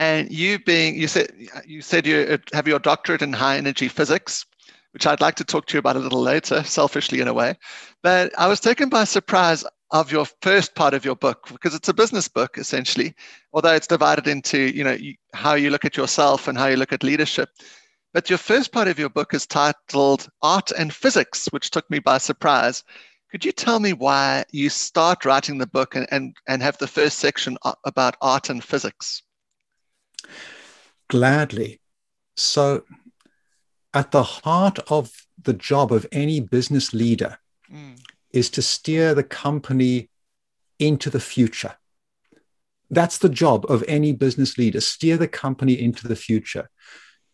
And 0.00 0.30
you 0.32 0.58
being 0.58 0.96
you 0.96 1.06
said 1.06 1.32
you 1.64 1.82
said 1.82 2.06
you 2.06 2.38
have 2.52 2.66
your 2.66 2.78
doctorate 2.78 3.22
in 3.22 3.32
high 3.32 3.58
energy 3.58 3.88
physics, 3.88 4.44
which 4.92 5.06
I'd 5.06 5.20
like 5.20 5.36
to 5.36 5.44
talk 5.44 5.66
to 5.66 5.74
you 5.74 5.78
about 5.80 5.96
a 5.96 6.00
little 6.00 6.22
later, 6.22 6.64
selfishly 6.64 7.20
in 7.20 7.28
a 7.28 7.34
way. 7.34 7.54
But 8.02 8.32
I 8.38 8.48
was 8.48 8.60
taken 8.60 8.88
by 8.88 9.04
surprise 9.04 9.64
of 9.90 10.12
your 10.12 10.26
first 10.42 10.74
part 10.74 10.94
of 10.94 11.04
your 11.04 11.16
book 11.16 11.48
because 11.50 11.74
it's 11.74 11.88
a 11.88 11.94
business 11.94 12.28
book 12.28 12.58
essentially 12.58 13.14
although 13.52 13.74
it's 13.74 13.86
divided 13.86 14.26
into 14.26 14.58
you 14.58 14.84
know 14.84 14.96
how 15.34 15.54
you 15.54 15.70
look 15.70 15.84
at 15.84 15.96
yourself 15.96 16.48
and 16.48 16.58
how 16.58 16.66
you 16.66 16.76
look 16.76 16.92
at 16.92 17.02
leadership. 17.02 17.50
But 18.14 18.30
your 18.30 18.38
first 18.38 18.72
part 18.72 18.88
of 18.88 18.98
your 18.98 19.10
book 19.10 19.34
is 19.34 19.46
titled 19.46 20.28
art 20.42 20.70
and 20.72 20.94
physics 20.94 21.46
which 21.50 21.70
took 21.70 21.88
me 21.90 21.98
by 21.98 22.18
surprise. 22.18 22.82
Could 23.30 23.44
you 23.44 23.52
tell 23.52 23.78
me 23.78 23.92
why 23.92 24.44
you 24.52 24.70
start 24.70 25.26
writing 25.26 25.58
the 25.58 25.66
book 25.66 25.94
and, 25.94 26.06
and, 26.10 26.34
and 26.46 26.62
have 26.62 26.78
the 26.78 26.86
first 26.86 27.18
section 27.18 27.58
about 27.84 28.16
art 28.22 28.48
and 28.48 28.64
physics? 28.64 29.22
Gladly. 31.08 31.80
So 32.36 32.84
at 33.92 34.12
the 34.12 34.22
heart 34.22 34.78
of 34.88 35.26
the 35.42 35.52
job 35.52 35.92
of 35.92 36.06
any 36.10 36.40
business 36.40 36.92
leader 36.94 37.38
mm 37.70 37.96
is 38.32 38.50
to 38.50 38.62
steer 38.62 39.14
the 39.14 39.24
company 39.24 40.10
into 40.78 41.10
the 41.10 41.20
future. 41.20 41.76
That's 42.90 43.18
the 43.18 43.28
job 43.28 43.66
of 43.70 43.84
any 43.86 44.12
business 44.12 44.56
leader, 44.56 44.80
steer 44.80 45.16
the 45.16 45.28
company 45.28 45.80
into 45.80 46.08
the 46.08 46.16
future. 46.16 46.70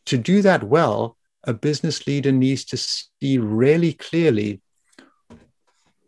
To 0.07 0.19
do 0.19 0.43
that 0.43 0.65
well, 0.65 1.17
a 1.45 1.55
business 1.55 2.07
leader 2.07 2.33
needs 2.33 2.65
to 2.67 2.77
see 2.77 3.39
really 3.39 3.93
clearly 3.93 4.61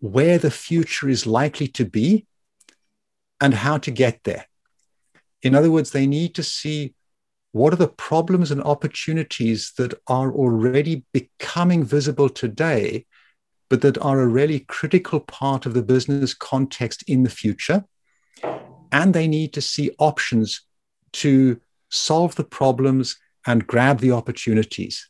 where 0.00 0.38
the 0.38 0.50
future 0.50 1.08
is 1.08 1.26
likely 1.26 1.68
to 1.68 1.84
be 1.84 2.26
and 3.40 3.54
how 3.54 3.78
to 3.78 3.90
get 3.90 4.20
there. 4.24 4.46
In 5.42 5.54
other 5.54 5.70
words, 5.70 5.90
they 5.90 6.06
need 6.06 6.34
to 6.34 6.42
see 6.42 6.94
what 7.52 7.72
are 7.72 7.76
the 7.76 7.88
problems 7.88 8.50
and 8.50 8.62
opportunities 8.62 9.72
that 9.78 9.94
are 10.06 10.32
already 10.32 11.04
becoming 11.12 11.84
visible 11.84 12.28
today 12.28 13.06
but 13.68 13.80
that 13.82 13.98
are 13.98 14.20
a 14.20 14.26
really 14.26 14.60
critical 14.60 15.20
part 15.20 15.66
of 15.66 15.74
the 15.74 15.82
business 15.82 16.34
context 16.34 17.02
in 17.08 17.22
the 17.22 17.30
future. 17.30 17.84
And 18.92 19.12
they 19.12 19.26
need 19.26 19.52
to 19.54 19.60
see 19.60 19.90
options 19.98 20.62
to 21.14 21.60
solve 21.90 22.34
the 22.36 22.44
problems 22.44 23.16
and 23.46 23.66
grab 23.66 24.00
the 24.00 24.12
opportunities. 24.12 25.08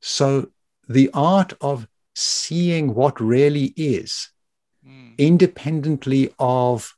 So, 0.00 0.50
the 0.88 1.10
art 1.12 1.52
of 1.60 1.86
seeing 2.14 2.94
what 2.94 3.20
really 3.20 3.74
is, 3.76 4.30
mm. 4.86 5.16
independently 5.18 6.32
of 6.38 6.94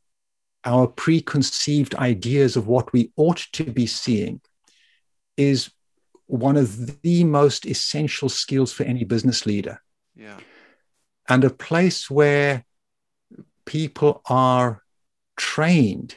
our 0.65 0.87
preconceived 0.87 1.95
ideas 1.95 2.57
of 2.57 2.67
what 2.67 2.93
we 2.93 3.13
ought 3.17 3.47
to 3.55 3.65
be 3.65 3.87
seeing, 3.87 4.41
is 5.37 5.71
one 6.27 6.57
of 6.57 7.03
the 7.03 7.25
most 7.25 7.67
essential 7.67 8.29
skills 8.29 8.73
for 8.73 8.85
any 8.85 9.05
business 9.05 9.47
leader. 9.47 9.81
Yeah 10.15 10.39
and 11.31 11.45
a 11.45 11.51
place 11.51 12.11
where 12.11 12.65
people 13.65 14.21
are 14.29 14.83
trained 15.37 16.17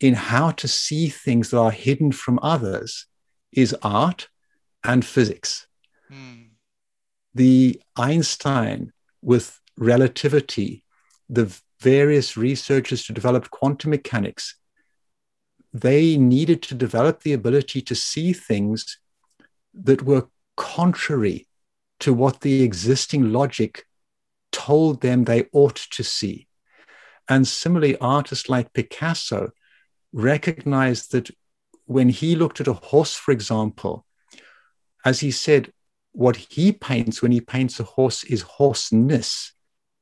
in 0.00 0.14
how 0.14 0.50
to 0.50 0.66
see 0.66 1.08
things 1.08 1.50
that 1.50 1.58
are 1.58 1.70
hidden 1.70 2.10
from 2.10 2.40
others 2.42 3.06
is 3.52 3.74
art 3.80 4.28
and 4.82 5.04
physics. 5.04 5.68
Mm. 6.12 6.48
The 7.32 7.80
Einstein 7.96 8.92
with 9.22 9.60
relativity, 9.78 10.84
the 11.28 11.56
various 11.80 12.36
researchers 12.36 13.06
who 13.06 13.14
developed 13.14 13.50
quantum 13.50 13.90
mechanics, 13.90 14.56
they 15.72 16.16
needed 16.16 16.60
to 16.62 16.74
develop 16.74 17.22
the 17.22 17.32
ability 17.32 17.80
to 17.82 17.94
see 17.94 18.32
things 18.32 18.98
that 19.72 20.02
were 20.02 20.28
contrary 20.56 21.46
to 22.00 22.12
what 22.12 22.40
the 22.40 22.62
existing 22.62 23.32
logic 23.32 23.84
told 24.54 25.00
them 25.00 25.24
they 25.24 25.46
ought 25.52 25.76
to 25.90 26.04
see. 26.04 26.46
And 27.28 27.46
similarly, 27.46 27.96
artists 27.98 28.48
like 28.48 28.72
Picasso 28.72 29.50
recognized 30.12 31.12
that 31.12 31.30
when 31.86 32.08
he 32.08 32.36
looked 32.36 32.60
at 32.60 32.68
a 32.68 32.72
horse, 32.72 33.14
for 33.14 33.32
example, 33.32 34.06
as 35.04 35.20
he 35.20 35.30
said, 35.30 35.72
what 36.12 36.36
he 36.36 36.70
paints 36.72 37.20
when 37.20 37.32
he 37.32 37.40
paints 37.40 37.80
a 37.80 37.84
horse 37.84 38.22
is 38.24 38.42
horseness. 38.42 39.52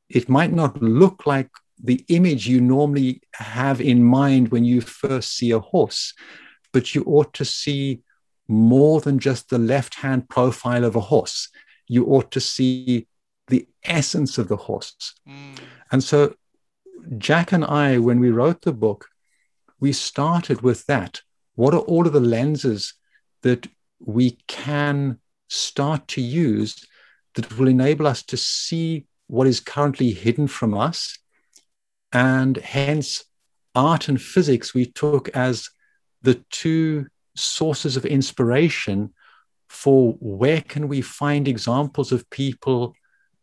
It 0.09 0.29
might 0.29 0.53
not 0.53 0.83
look 0.83 1.27
like 1.27 1.49
the 1.83 2.05
image 2.09 2.47
you 2.47 2.61
normally 2.61 3.23
have 3.35 3.81
in 3.81 4.05
mind 4.05 4.49
when 4.49 4.65
you 4.65 4.83
first 4.83 5.37
see 5.37 5.51
a 5.51 5.59
horse, 5.59 6.13
but 6.73 6.95
you 6.95 7.03
ought 7.05 7.33
to 7.35 7.45
see 7.45 8.03
more 8.47 9.01
than 9.01 9.19
just 9.19 9.49
the 9.49 9.59
left 9.59 9.95
hand 9.95 10.29
profile 10.29 10.85
of 10.85 10.95
a 10.95 11.01
horse. 11.01 11.49
You 11.89 12.07
ought 12.07 12.31
to 12.33 12.41
see 12.41 13.09
the 13.53 13.69
essence 13.85 14.39
of 14.39 14.49
the 14.49 14.57
horse. 14.57 15.13
Mm. 15.29 15.59
And 15.93 16.03
so 16.03 16.35
Jack 17.19 17.53
and 17.53 17.65
I, 17.65 17.99
when 17.99 18.19
we 18.19 18.31
wrote 18.31 18.63
the 18.63 18.73
book, 18.73 19.09
we 19.79 19.93
started 19.93 20.63
with 20.63 20.87
that. 20.87 21.21
What 21.55 21.75
are 21.75 21.81
all 21.81 22.07
of 22.07 22.15
the 22.15 22.29
lenses 22.39 22.95
that 23.43 23.69
we 24.01 24.39
can 24.49 25.21
start 25.49 26.09
to 26.09 26.23
use 26.23 26.87
that 27.35 27.59
will 27.59 27.69
enable 27.69 28.07
us 28.07 28.23
to 28.23 28.39
see 28.39 29.07
what 29.27 29.47
is 29.47 29.61
currently 29.61 30.13
hidden 30.13 30.47
from 30.47 30.73
us? 30.73 31.19
And 32.11 32.57
hence, 32.57 33.25
art 33.75 34.09
and 34.09 34.21
physics 34.21 34.73
we 34.73 34.87
took 34.87 35.29
as 35.31 35.69
the 36.23 36.43
two 36.51 37.07
sources 37.37 37.99
of 37.99 38.07
inspiration 38.07 39.13
for 39.69 40.13
where 40.21 40.63
can 40.63 40.89
we 40.89 41.03
find 41.03 41.47
examples 41.49 42.13
of 42.13 42.31
people 42.31 42.95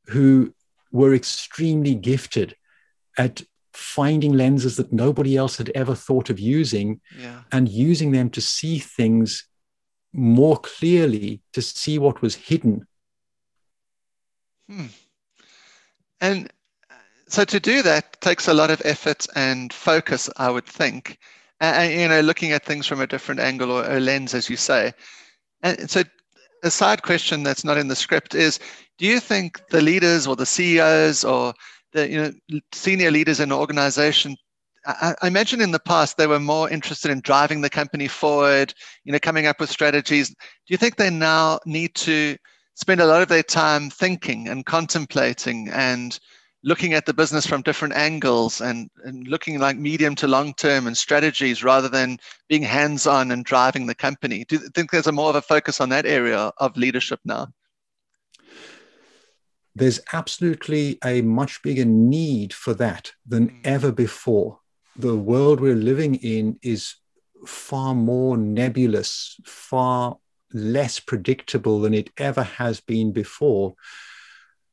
who 0.10 0.54
were 0.92 1.13
extremely 1.13 1.96
gifted 1.96 2.56
at 3.18 3.44
finding 3.74 4.34
lenses 4.34 4.75
that 4.78 4.92
nobody 4.92 5.38
else 5.38 5.58
had 5.58 5.70
ever 5.75 5.96
thought 5.96 6.30
of 6.30 6.39
using 6.39 7.00
yeah. 7.18 7.42
and 7.51 7.70
using 7.70 8.12
them 8.12 8.30
to 8.30 8.42
see 8.42 8.80
things 8.80 9.48
more 10.13 10.58
clearly, 10.58 11.42
to 11.54 11.62
see 11.62 12.00
what 12.00 12.22
was 12.22 12.36
hidden. 12.36 12.88
Hmm. 14.68 14.88
And 16.22 16.51
uh, 16.89 16.96
so 17.28 17.46
to 17.46 17.60
do 17.60 17.82
that 17.84 18.20
takes 18.22 18.48
a 18.48 18.54
lot 18.54 18.72
of 18.72 18.82
effort 18.84 19.28
and 19.36 19.72
focus, 19.72 20.30
I 20.38 20.50
would 20.50 20.66
think. 20.66 21.20
And, 21.62 21.94
you 21.94 22.08
know, 22.08 22.22
looking 22.22 22.51
at 22.51 22.66
things 22.66 22.88
from 22.88 23.01
a 23.01 23.08
different 23.08 23.42
angle 23.42 23.72
or 23.72 23.89
a 23.89 24.00
lens, 24.00 24.34
as 24.34 24.50
you 24.50 24.58
say. 24.58 24.94
And 25.62 25.89
so 25.89 26.04
a 26.63 26.72
side 26.72 27.04
question 27.04 27.44
that's 27.44 27.63
not 27.63 27.78
in 27.78 27.88
the 27.88 27.96
script 27.96 28.36
is 28.36 28.60
do 28.98 29.06
you 29.06 29.20
think 29.20 29.62
the 29.70 29.82
leaders 29.82 30.28
or 30.28 30.36
the 30.36 30.46
CEOs 30.46 31.24
or 31.24 31.54
the 31.94 32.10
you 32.10 32.22
know 32.22 32.60
senior 32.74 33.12
leaders 33.12 33.39
in 33.39 33.51
an 33.51 33.58
organization 33.58 34.36
I, 34.86 35.16
I 35.22 35.28
imagine 35.28 35.62
in 35.62 35.72
the 35.72 35.80
past 35.80 36.18
they 36.18 36.28
were 36.28 36.39
more 36.39 36.70
interested 36.70 37.12
in 37.12 37.22
driving 37.22 37.62
the 37.62 37.70
company 37.70 38.08
forward, 38.08 38.74
you 39.04 39.12
know, 39.12 39.20
coming 39.20 39.46
up 39.46 39.60
with 39.60 39.70
strategies. 39.70 40.30
Do 40.30 40.36
you 40.68 40.78
think 40.78 40.96
they 40.96 41.10
now 41.10 41.60
need 41.66 41.96
to 41.96 42.38
spend 42.75 43.01
a 43.01 43.06
lot 43.06 43.22
of 43.22 43.28
their 43.28 43.44
time 43.44 43.89
thinking 43.89 44.48
and 44.48 44.66
contemplating 44.66 45.70
and 45.70 46.18
looking 46.63 46.94
at 46.94 47.06
the 47.06 47.13
business 47.13 47.46
from 47.46 47.62
different 47.62 47.96
angles 47.96 48.62
and, 48.62 48.89
and 49.04 49.28
looking 49.28 49.60
like 49.60 49.78
medium 49.78 50.16
to 50.16 50.28
long 50.28 50.54
term 50.56 50.88
and 50.88 50.98
strategies 50.98 51.63
rather 51.63 51.88
than 51.89 52.18
being 52.48 52.63
hands 52.63 53.08
on 53.08 53.32
and 53.32 53.46
driving 53.46 53.88
the 53.88 53.96
company? 53.96 54.46
Do 54.46 54.56
you 54.56 54.70
think 54.70 54.92
there's 54.92 55.08
a 55.08 55.12
more 55.12 55.30
of 55.30 55.36
a 55.36 55.42
focus 55.42 55.80
on 55.80 55.89
that 55.89 56.06
area 56.06 56.51
of 56.58 56.75
leadership 56.78 57.20
now? 57.24 57.48
There's 59.75 60.01
absolutely 60.12 60.98
a 61.04 61.22
much 61.22 61.62
bigger 61.62 61.86
need 61.86 62.54
for 62.54 62.74
that 62.74 63.13
than 63.25 63.50
mm. 63.50 63.60
ever 63.63 63.92
before. 63.92 64.60
the 64.96 65.16
world 65.16 65.62
we're 65.62 65.75
living 65.75 66.16
in 66.16 66.60
is 66.62 66.96
far 67.46 67.96
more 67.96 68.36
nebulous, 68.36 69.39
far 69.46 70.18
less 70.51 71.00
predictable 71.00 71.80
than 71.80 71.94
it 71.94 72.10
ever 72.18 72.44
has 72.44 72.82
been 72.82 73.13
before, 73.13 73.75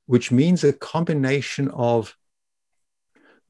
which 0.07 0.31
means 0.31 0.65
a 0.65 0.73
combination 0.73 1.69
of 1.69 2.17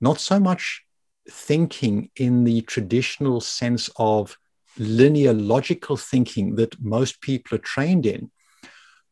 not 0.00 0.20
so 0.20 0.40
much 0.40 0.82
thinking 1.28 2.10
in 2.16 2.44
the 2.44 2.60
traditional 2.62 3.40
sense 3.40 3.90
of 3.96 4.36
linear 4.78 5.32
logical 5.32 5.96
thinking 5.96 6.56
that 6.56 6.80
most 6.80 7.20
people 7.20 7.56
are 7.56 7.60
trained 7.60 8.06
in, 8.06 8.30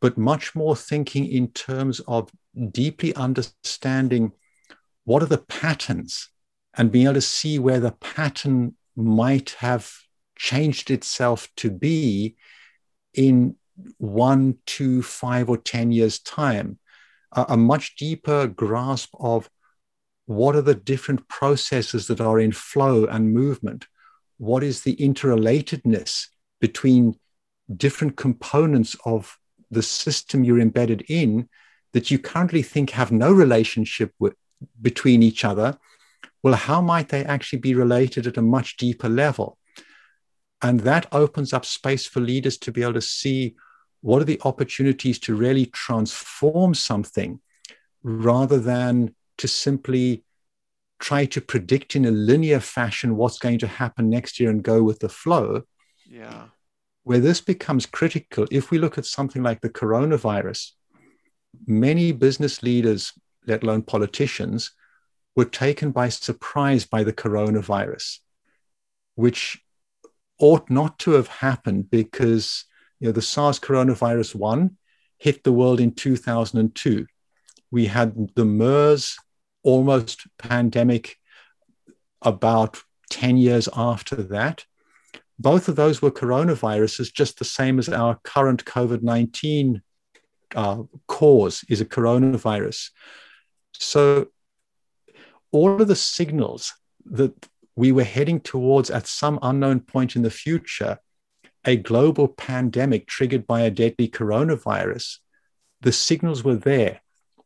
but 0.00 0.18
much 0.18 0.54
more 0.54 0.76
thinking 0.76 1.26
in 1.26 1.48
terms 1.48 2.00
of 2.00 2.30
deeply 2.70 3.14
understanding 3.14 4.32
what 5.04 5.22
are 5.22 5.26
the 5.26 5.38
patterns 5.38 6.30
and 6.76 6.90
being 6.90 7.06
able 7.06 7.14
to 7.14 7.20
see 7.20 7.58
where 7.58 7.80
the 7.80 7.92
pattern 7.92 8.74
might 8.96 9.50
have 9.58 9.90
changed 10.36 10.90
itself 10.90 11.48
to 11.56 11.70
be 11.70 12.36
in 13.12 13.56
one, 13.98 14.58
two, 14.66 15.02
five, 15.02 15.48
or 15.48 15.56
10 15.56 15.92
years' 15.92 16.18
time. 16.18 16.78
A, 17.36 17.56
much 17.56 17.96
deeper 17.96 18.46
grasp 18.46 19.14
of 19.18 19.50
what 20.26 20.56
are 20.56 20.62
the 20.62 20.74
different 20.74 21.28
processes 21.28 22.06
that 22.06 22.20
are 22.20 22.38
in 22.38 22.52
flow 22.52 23.04
and 23.06 23.34
movement? 23.34 23.86
What 24.38 24.62
is 24.62 24.82
the 24.82 24.96
interrelatedness 24.96 26.28
between 26.60 27.18
different 27.74 28.16
components 28.16 28.96
of 29.04 29.38
the 29.70 29.82
system 29.82 30.44
you're 30.44 30.60
embedded 30.60 31.04
in 31.08 31.48
that 31.92 32.10
you 32.10 32.18
currently 32.18 32.62
think 32.62 32.90
have 32.90 33.12
no 33.12 33.32
relationship 33.32 34.12
with, 34.18 34.34
between 34.80 35.22
each 35.22 35.44
other? 35.44 35.78
Well, 36.42 36.54
how 36.54 36.80
might 36.80 37.08
they 37.08 37.24
actually 37.24 37.60
be 37.60 37.74
related 37.74 38.26
at 38.26 38.36
a 38.36 38.42
much 38.42 38.76
deeper 38.76 39.08
level? 39.08 39.58
And 40.62 40.80
that 40.80 41.06
opens 41.12 41.52
up 41.52 41.64
space 41.64 42.06
for 42.06 42.20
leaders 42.20 42.56
to 42.58 42.72
be 42.72 42.82
able 42.82 42.94
to 42.94 43.00
see 43.00 43.54
what 44.04 44.20
are 44.20 44.26
the 44.26 44.40
opportunities 44.44 45.18
to 45.18 45.34
really 45.34 45.64
transform 45.64 46.74
something 46.74 47.40
rather 48.02 48.58
than 48.60 49.14
to 49.38 49.48
simply 49.48 50.22
try 50.98 51.24
to 51.24 51.40
predict 51.40 51.96
in 51.96 52.04
a 52.04 52.10
linear 52.10 52.60
fashion 52.60 53.16
what's 53.16 53.38
going 53.38 53.58
to 53.58 53.66
happen 53.66 54.10
next 54.10 54.38
year 54.38 54.50
and 54.50 54.62
go 54.62 54.82
with 54.82 54.98
the 54.98 55.08
flow. 55.08 55.62
Yeah. 56.06 56.48
Where 57.04 57.18
this 57.18 57.40
becomes 57.40 57.86
critical, 57.86 58.46
if 58.50 58.70
we 58.70 58.76
look 58.76 58.98
at 58.98 59.06
something 59.06 59.42
like 59.42 59.62
the 59.62 59.70
coronavirus, 59.70 60.72
many 61.66 62.12
business 62.12 62.62
leaders, 62.62 63.10
let 63.46 63.62
alone 63.62 63.84
politicians, 63.84 64.72
were 65.34 65.46
taken 65.46 65.92
by 65.92 66.10
surprise 66.10 66.84
by 66.84 67.04
the 67.04 67.12
coronavirus, 67.14 68.18
which 69.14 69.62
ought 70.38 70.68
not 70.68 70.98
to 70.98 71.12
have 71.12 71.28
happened 71.28 71.88
because 71.88 72.66
you 73.04 73.10
know 73.10 73.12
the 73.12 73.20
SARS 73.20 73.60
coronavirus 73.60 74.34
one 74.34 74.78
hit 75.18 75.44
the 75.44 75.52
world 75.52 75.78
in 75.78 75.92
2002. 75.92 77.04
We 77.70 77.84
had 77.84 78.30
the 78.34 78.46
MERS 78.46 79.18
almost 79.62 80.26
pandemic 80.38 81.18
about 82.22 82.82
10 83.10 83.36
years 83.36 83.68
after 83.76 84.16
that. 84.22 84.64
Both 85.38 85.68
of 85.68 85.76
those 85.76 86.00
were 86.00 86.10
coronaviruses, 86.10 87.12
just 87.12 87.38
the 87.38 87.44
same 87.44 87.78
as 87.78 87.90
our 87.90 88.18
current 88.24 88.64
COVID 88.64 89.02
19 89.02 89.82
uh, 90.54 90.82
cause 91.06 91.62
is 91.68 91.82
a 91.82 91.84
coronavirus. 91.84 92.88
So, 93.74 94.28
all 95.52 95.78
of 95.78 95.88
the 95.88 95.94
signals 95.94 96.72
that 97.04 97.34
we 97.76 97.92
were 97.92 98.02
heading 98.02 98.40
towards 98.40 98.90
at 98.90 99.06
some 99.06 99.38
unknown 99.42 99.80
point 99.80 100.16
in 100.16 100.22
the 100.22 100.30
future 100.30 101.00
a 101.64 101.76
global 101.76 102.28
pandemic 102.28 103.06
triggered 103.06 103.46
by 103.46 103.62
a 103.62 103.70
deadly 103.70 104.08
coronavirus, 104.08 105.18
the 105.80 105.92
signals 105.92 106.44
were 106.44 106.56
there 106.56 107.00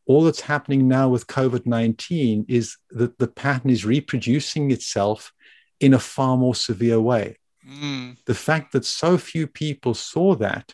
all 0.09 0.23
that's 0.23 0.41
happening 0.41 0.87
now 0.87 1.07
with 1.07 1.27
COVID 1.27 1.67
19 1.67 2.45
is 2.47 2.77
that 2.89 3.19
the 3.19 3.27
pattern 3.27 3.69
is 3.69 3.85
reproducing 3.85 4.71
itself 4.71 5.31
in 5.79 5.93
a 5.93 5.99
far 5.99 6.35
more 6.35 6.55
severe 6.55 6.99
way. 6.99 7.37
Mm. 7.63 8.17
The 8.25 8.33
fact 8.33 8.71
that 8.71 8.85
so 8.85 9.19
few 9.19 9.45
people 9.45 9.93
saw 9.93 10.33
that 10.37 10.73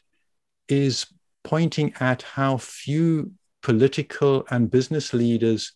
is 0.70 1.06
pointing 1.44 1.94
at 2.00 2.22
how 2.22 2.56
few 2.56 3.34
political 3.62 4.46
and 4.50 4.72
business 4.72 5.14
leaders 5.14 5.74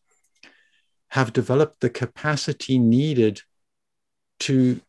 have 1.10 1.34
developed 1.34 1.82
the 1.82 1.90
capacity 1.90 2.80
needed 2.80 3.42
to, 4.40 4.80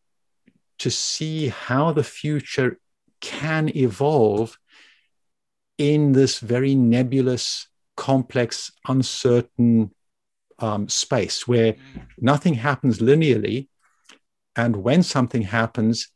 to 0.79 0.89
see 0.89 1.49
how 1.49 1.91
the 1.91 2.05
future 2.05 2.79
can 3.21 3.75
evolve 3.75 4.57
in 5.77 6.11
this 6.11 6.39
very 6.39 6.75
nebulous 6.75 7.67
complex, 7.97 8.71
uncertain 8.87 9.91
um, 10.59 10.87
space 10.89 11.47
where 11.47 11.75
nothing 12.19 12.55
happens 12.55 12.99
linearly. 12.99 13.67
And 14.55 14.77
when 14.77 15.01
something 15.01 15.43
happens, 15.43 16.09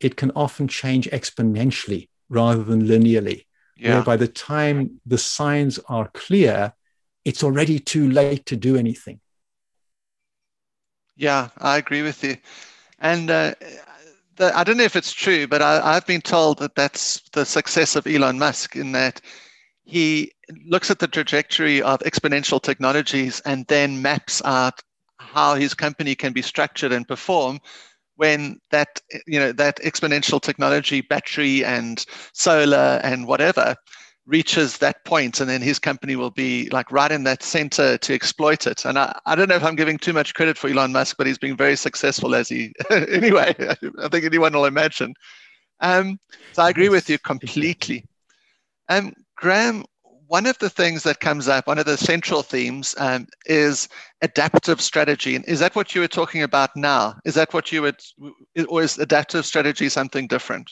it 0.00 0.16
can 0.16 0.32
often 0.32 0.68
change 0.68 1.08
exponentially 1.10 2.08
rather 2.28 2.62
than 2.62 2.82
linearly. 2.82 3.46
Yeah. 3.76 3.94
Where 3.94 4.02
by 4.02 4.16
the 4.16 4.28
time 4.28 5.00
the 5.06 5.18
signs 5.18 5.78
are 5.88 6.10
clear, 6.12 6.72
it's 7.24 7.42
already 7.42 7.78
too 7.78 8.10
late 8.10 8.46
to 8.46 8.56
do 8.56 8.76
anything. 8.76 9.20
Yeah, 11.16 11.48
I 11.58 11.78
agree 11.78 12.02
with 12.02 12.22
you. 12.22 12.36
And 12.98 13.30
uh, 13.30 13.54
the, 14.36 14.56
I 14.56 14.64
don't 14.64 14.76
know 14.76 14.84
if 14.84 14.96
it's 14.96 15.12
true, 15.12 15.46
but 15.46 15.62
I, 15.62 15.80
I've 15.82 16.06
been 16.06 16.20
told 16.20 16.58
that 16.58 16.74
that's 16.74 17.22
the 17.32 17.44
success 17.44 17.96
of 17.96 18.06
Elon 18.06 18.38
Musk 18.38 18.76
in 18.76 18.92
that 18.92 19.20
he 19.84 20.32
looks 20.66 20.90
at 20.90 20.98
the 20.98 21.08
trajectory 21.08 21.80
of 21.82 22.00
exponential 22.00 22.60
technologies 22.60 23.40
and 23.44 23.66
then 23.68 24.02
maps 24.02 24.42
out 24.44 24.80
how 25.18 25.54
his 25.54 25.74
company 25.74 26.14
can 26.14 26.32
be 26.32 26.42
structured 26.42 26.92
and 26.92 27.08
perform 27.08 27.60
when 28.16 28.58
that 28.70 29.00
you 29.26 29.38
know 29.38 29.52
that 29.52 29.76
exponential 29.82 30.40
technology 30.40 31.00
battery 31.00 31.64
and 31.64 32.04
solar 32.32 33.00
and 33.02 33.26
whatever 33.26 33.76
reaches 34.26 34.78
that 34.78 35.04
point 35.04 35.40
and 35.40 35.48
then 35.48 35.62
his 35.62 35.78
company 35.78 36.16
will 36.16 36.30
be 36.30 36.68
like 36.70 36.90
right 36.90 37.12
in 37.12 37.24
that 37.24 37.42
center 37.42 37.96
to 37.98 38.12
exploit 38.12 38.66
it 38.66 38.84
and 38.84 38.98
I, 38.98 39.16
I 39.24 39.36
don't 39.36 39.48
know 39.48 39.54
if 39.54 39.62
i'm 39.62 39.76
giving 39.76 39.98
too 39.98 40.12
much 40.12 40.34
credit 40.34 40.58
for 40.58 40.68
elon 40.68 40.92
musk 40.92 41.16
but 41.16 41.28
he's 41.28 41.38
been 41.38 41.56
very 41.56 41.76
successful 41.76 42.34
as 42.34 42.48
he 42.48 42.72
anyway 42.90 43.54
i 43.58 44.08
think 44.08 44.24
anyone 44.24 44.52
will 44.52 44.64
imagine 44.64 45.14
um, 45.80 46.18
so 46.52 46.62
i 46.62 46.70
agree 46.70 46.88
with 46.88 47.08
you 47.08 47.18
completely 47.18 48.04
um, 48.88 49.12
Graham, 49.36 49.84
one 50.28 50.46
of 50.46 50.58
the 50.58 50.70
things 50.70 51.02
that 51.04 51.20
comes 51.20 51.48
up, 51.48 51.66
one 51.66 51.78
of 51.78 51.86
the 51.86 51.96
central 51.96 52.42
themes 52.42 52.94
um, 52.98 53.26
is 53.46 53.88
adaptive 54.22 54.80
strategy. 54.80 55.36
And 55.36 55.44
is 55.44 55.60
that 55.60 55.76
what 55.76 55.94
you 55.94 56.00
were 56.00 56.08
talking 56.08 56.42
about 56.42 56.76
now? 56.76 57.16
Is 57.24 57.34
that 57.34 57.54
what 57.54 57.70
you 57.70 57.82
would, 57.82 58.00
or 58.68 58.82
is 58.82 58.98
adaptive 58.98 59.46
strategy 59.46 59.88
something 59.88 60.26
different? 60.26 60.70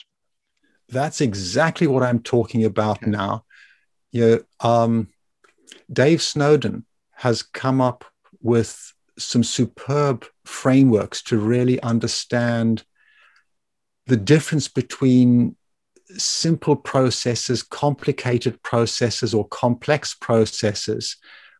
That's 0.89 1.21
exactly 1.21 1.87
what 1.87 2.03
I'm 2.03 2.19
talking 2.19 2.63
about 2.63 3.01
okay. 3.01 3.11
now. 3.11 3.45
You 4.11 4.21
know, 4.61 4.69
um, 4.69 5.09
Dave 5.91 6.21
Snowden 6.21 6.85
has 7.13 7.41
come 7.41 7.81
up 7.81 8.05
with 8.41 8.93
some 9.17 9.43
superb 9.43 10.25
frameworks 10.45 11.21
to 11.23 11.37
really 11.37 11.81
understand 11.81 12.83
the 14.07 14.17
difference 14.17 14.67
between 14.67 15.55
simple 16.09 16.75
processes, 16.75 17.63
complicated 17.63 18.61
processes, 18.61 19.33
or 19.33 19.47
complex 19.47 20.13
processes. 20.13 21.17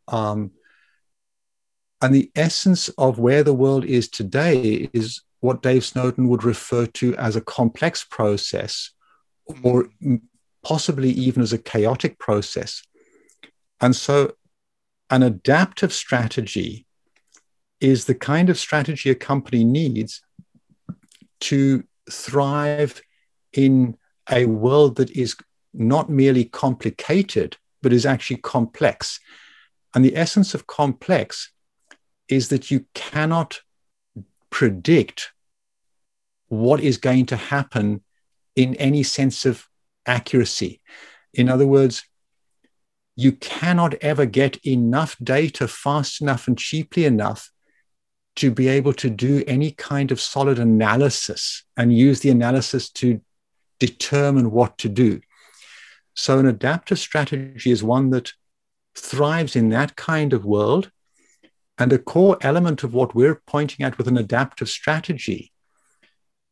Um, 0.07 0.51
and 2.01 2.13
the 2.13 2.31
essence 2.35 2.89
of 2.89 3.17
where 3.17 3.43
the 3.43 3.53
world 3.53 3.85
is 3.85 4.09
today 4.09 4.89
is 4.93 5.21
what 5.39 5.61
Dave 5.61 5.85
Snowden 5.85 6.27
would 6.27 6.43
refer 6.43 6.85
to 6.85 7.15
as 7.15 7.35
a 7.35 7.41
complex 7.41 8.03
process, 8.03 8.91
or 9.63 9.88
possibly 10.63 11.12
even 11.12 11.41
as 11.41 11.53
a 11.53 11.58
chaotic 11.58 12.19
process. 12.19 12.81
And 13.79 13.95
so, 13.95 14.34
an 15.10 15.21
adaptive 15.21 15.93
strategy 15.93 16.86
is 17.79 18.05
the 18.05 18.15
kind 18.15 18.49
of 18.49 18.58
strategy 18.58 19.10
a 19.10 19.15
company 19.15 19.63
needs 19.63 20.21
to 21.41 21.84
thrive 22.10 23.01
in 23.53 23.95
a 24.31 24.45
world 24.45 24.95
that 24.95 25.12
is 25.12 25.36
not 25.73 26.10
merely 26.10 26.45
complicated, 26.45 27.58
but 27.81 27.93
is 27.93 28.05
actually 28.05 28.38
complex. 28.38 29.19
And 29.93 30.03
the 30.03 30.15
essence 30.15 30.53
of 30.55 30.67
complex 30.67 31.51
is 32.27 32.49
that 32.49 32.71
you 32.71 32.86
cannot 32.95 33.62
predict 34.49 35.31
what 36.47 36.79
is 36.79 36.97
going 36.97 37.27
to 37.27 37.36
happen 37.36 38.01
in 38.55 38.75
any 38.75 39.03
sense 39.03 39.45
of 39.45 39.67
accuracy. 40.05 40.81
In 41.33 41.49
other 41.49 41.67
words, 41.67 42.03
you 43.15 43.31
cannot 43.31 43.93
ever 43.95 44.25
get 44.25 44.65
enough 44.65 45.15
data 45.23 45.67
fast 45.67 46.21
enough 46.21 46.47
and 46.47 46.57
cheaply 46.57 47.05
enough 47.05 47.49
to 48.35 48.51
be 48.51 48.67
able 48.67 48.93
to 48.93 49.09
do 49.09 49.43
any 49.47 49.71
kind 49.71 50.11
of 50.11 50.19
solid 50.19 50.59
analysis 50.59 51.63
and 51.77 51.97
use 51.97 52.19
the 52.19 52.29
analysis 52.29 52.89
to 52.89 53.21
determine 53.79 54.51
what 54.51 54.77
to 54.79 54.89
do. 54.89 55.21
So, 56.13 56.39
an 56.39 56.45
adaptive 56.45 56.99
strategy 56.99 57.71
is 57.71 57.83
one 57.83 58.09
that 58.11 58.33
thrives 58.95 59.55
in 59.55 59.69
that 59.69 59.95
kind 59.95 60.33
of 60.33 60.45
world. 60.45 60.91
And 61.77 61.91
a 61.91 61.97
core 61.97 62.37
element 62.39 62.83
of 62.83 62.93
what 62.93 63.13
we're 63.13 63.41
pointing 63.47 63.85
at 63.85 63.97
with 63.97 64.07
an 64.07 64.17
adaptive 64.17 64.69
strategy 64.69 65.51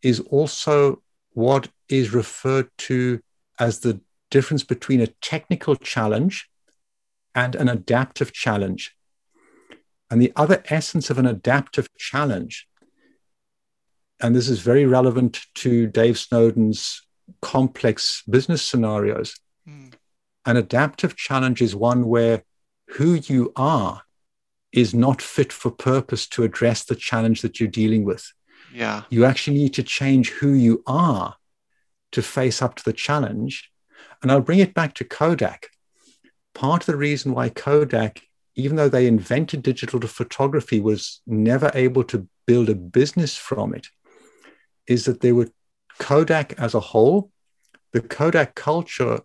is 0.02 0.20
also 0.20 1.02
what 1.34 1.70
is 1.90 2.14
referred 2.14 2.70
to 2.78 3.20
as 3.60 3.80
the 3.80 4.00
difference 4.32 4.64
between 4.64 5.02
a 5.02 5.08
technical 5.08 5.76
challenge 5.76 6.50
and 7.36 7.56
an 7.56 7.70
adaptive 7.70 8.34
challenge. 8.34 8.96
And 10.10 10.22
the 10.22 10.34
other 10.36 10.64
essence 10.70 11.10
of 11.10 11.18
an 11.18 11.26
adaptive 11.26 11.88
challenge, 11.98 12.68
and 14.20 14.36
this 14.36 14.48
is 14.48 14.60
very 14.60 14.86
relevant 14.86 15.42
to 15.56 15.88
Dave 15.88 16.18
Snowden's 16.18 17.02
complex 17.42 18.24
business 18.30 18.62
scenarios, 18.62 19.40
mm. 19.68 19.94
an 20.46 20.58
adaptive 20.58 21.16
challenge 21.16 21.62
is 21.62 21.76
one 21.76 22.06
where 22.06 22.44
who 22.90 23.14
you 23.14 23.52
are 23.56 24.04
is 24.72 24.94
not 24.94 25.22
fit 25.22 25.54
for 25.54 25.72
purpose 25.72 26.28
to 26.28 26.44
address 26.44 26.84
the 26.84 26.96
challenge 26.96 27.42
that 27.42 27.60
you're 27.60 27.70
dealing 27.70 28.04
with. 28.04 28.34
Yeah. 28.74 29.04
You 29.10 29.26
actually 29.26 29.58
need 29.58 29.74
to 29.76 29.84
change 29.84 30.32
who 30.32 30.54
you 30.54 30.84
are 30.88 31.36
to 32.12 32.22
face 32.22 32.62
up 32.62 32.76
to 32.76 32.84
the 32.84 32.94
challenge. 32.94 33.72
And 34.22 34.32
I'll 34.32 34.42
bring 34.42 34.60
it 34.60 34.74
back 34.74 34.94
to 34.96 35.04
Kodak. 35.04 35.70
Part 36.54 36.84
of 36.84 36.86
the 36.88 36.98
reason 36.98 37.34
why 37.34 37.50
Kodak 37.50 38.22
even 38.56 38.78
though 38.78 38.90
they 38.90 39.08
invented 39.08 39.64
digital 39.64 40.00
photography, 40.02 40.80
was 40.80 41.22
never 41.26 41.72
able 41.74 42.04
to 42.06 42.28
build 42.46 42.70
a 42.70 42.76
business 42.76 43.36
from 43.36 43.74
it, 43.74 43.88
is 44.88 45.06
that 45.06 45.22
they 45.22 45.32
were 45.32 45.50
Kodak 46.00 46.54
as 46.60 46.74
a 46.74 46.80
whole. 46.80 47.32
The 47.94 48.02
Kodak 48.02 48.56
culture 48.56 49.22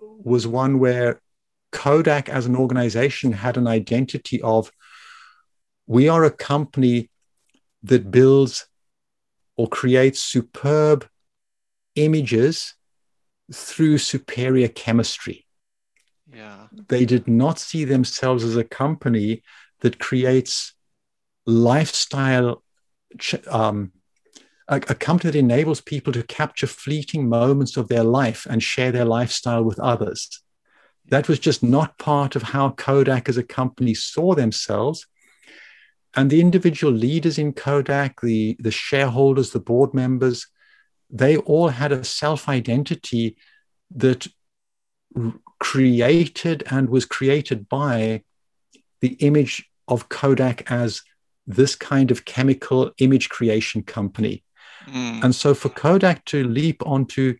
was 0.00 0.46
one 0.46 0.78
where 0.78 1.20
Kodak 1.72 2.28
as 2.28 2.46
an 2.46 2.56
organization 2.56 3.32
had 3.32 3.56
an 3.56 3.66
identity 3.66 4.40
of 4.42 4.70
we 5.86 6.08
are 6.08 6.24
a 6.24 6.30
company 6.30 7.10
that 7.82 8.10
builds 8.10 8.66
or 9.60 9.68
creates 9.68 10.20
superb 10.20 11.06
images 11.94 12.72
through 13.52 13.98
superior 13.98 14.68
chemistry. 14.68 15.46
Yeah. 16.32 16.68
They 16.88 17.04
did 17.04 17.28
not 17.28 17.58
see 17.58 17.84
themselves 17.84 18.42
as 18.42 18.56
a 18.56 18.64
company 18.64 19.42
that 19.80 19.98
creates 19.98 20.72
lifestyle, 21.44 22.62
um, 23.48 23.92
a, 24.66 24.76
a 24.76 24.94
company 24.94 25.30
that 25.30 25.38
enables 25.38 25.82
people 25.82 26.14
to 26.14 26.22
capture 26.22 26.66
fleeting 26.66 27.28
moments 27.28 27.76
of 27.76 27.88
their 27.88 28.04
life 28.04 28.46
and 28.48 28.62
share 28.62 28.92
their 28.92 29.04
lifestyle 29.04 29.62
with 29.62 29.78
others. 29.78 30.42
That 31.10 31.28
was 31.28 31.38
just 31.38 31.62
not 31.62 31.98
part 31.98 32.34
of 32.34 32.44
how 32.44 32.70
Kodak 32.70 33.28
as 33.28 33.36
a 33.36 33.42
company 33.42 33.92
saw 33.92 34.34
themselves. 34.34 35.06
And 36.16 36.30
the 36.30 36.40
individual 36.40 36.92
leaders 36.92 37.38
in 37.38 37.52
Kodak, 37.52 38.20
the, 38.20 38.56
the 38.58 38.70
shareholders, 38.70 39.50
the 39.50 39.60
board 39.60 39.94
members, 39.94 40.46
they 41.08 41.36
all 41.36 41.68
had 41.68 41.92
a 41.92 42.04
self 42.04 42.48
identity 42.48 43.36
that 43.96 44.26
created 45.58 46.64
and 46.70 46.88
was 46.88 47.04
created 47.04 47.68
by 47.68 48.22
the 49.00 49.14
image 49.14 49.68
of 49.88 50.08
Kodak 50.08 50.70
as 50.70 51.02
this 51.46 51.74
kind 51.74 52.10
of 52.10 52.24
chemical 52.24 52.92
image 52.98 53.28
creation 53.28 53.82
company. 53.82 54.44
Mm. 54.86 55.24
And 55.24 55.34
so 55.34 55.54
for 55.54 55.68
Kodak 55.68 56.24
to 56.26 56.44
leap 56.44 56.84
onto 56.86 57.36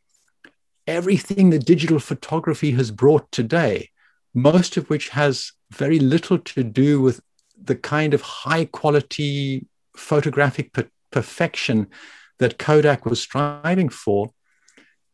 everything 0.87 1.51
that 1.51 1.65
digital 1.65 1.99
photography 1.99 2.73
has 2.73 2.91
brought 2.91 3.31
today, 3.31 3.91
most 4.35 4.77
of 4.77 4.89
which 4.91 5.11
has 5.11 5.53
very 5.71 5.99
little 5.99 6.39
to 6.39 6.65
do 6.65 7.01
with 7.01 7.21
the 7.63 7.77
kind 7.77 8.15
of 8.15 8.23
high 8.23 8.65
quality 8.65 9.67
photographic 9.97 10.73
per- 10.73 10.89
perfection 11.11 11.89
that 12.39 12.59
Kodak 12.59 13.05
was 13.05 13.21
striving 13.21 13.89
for, 13.89 14.33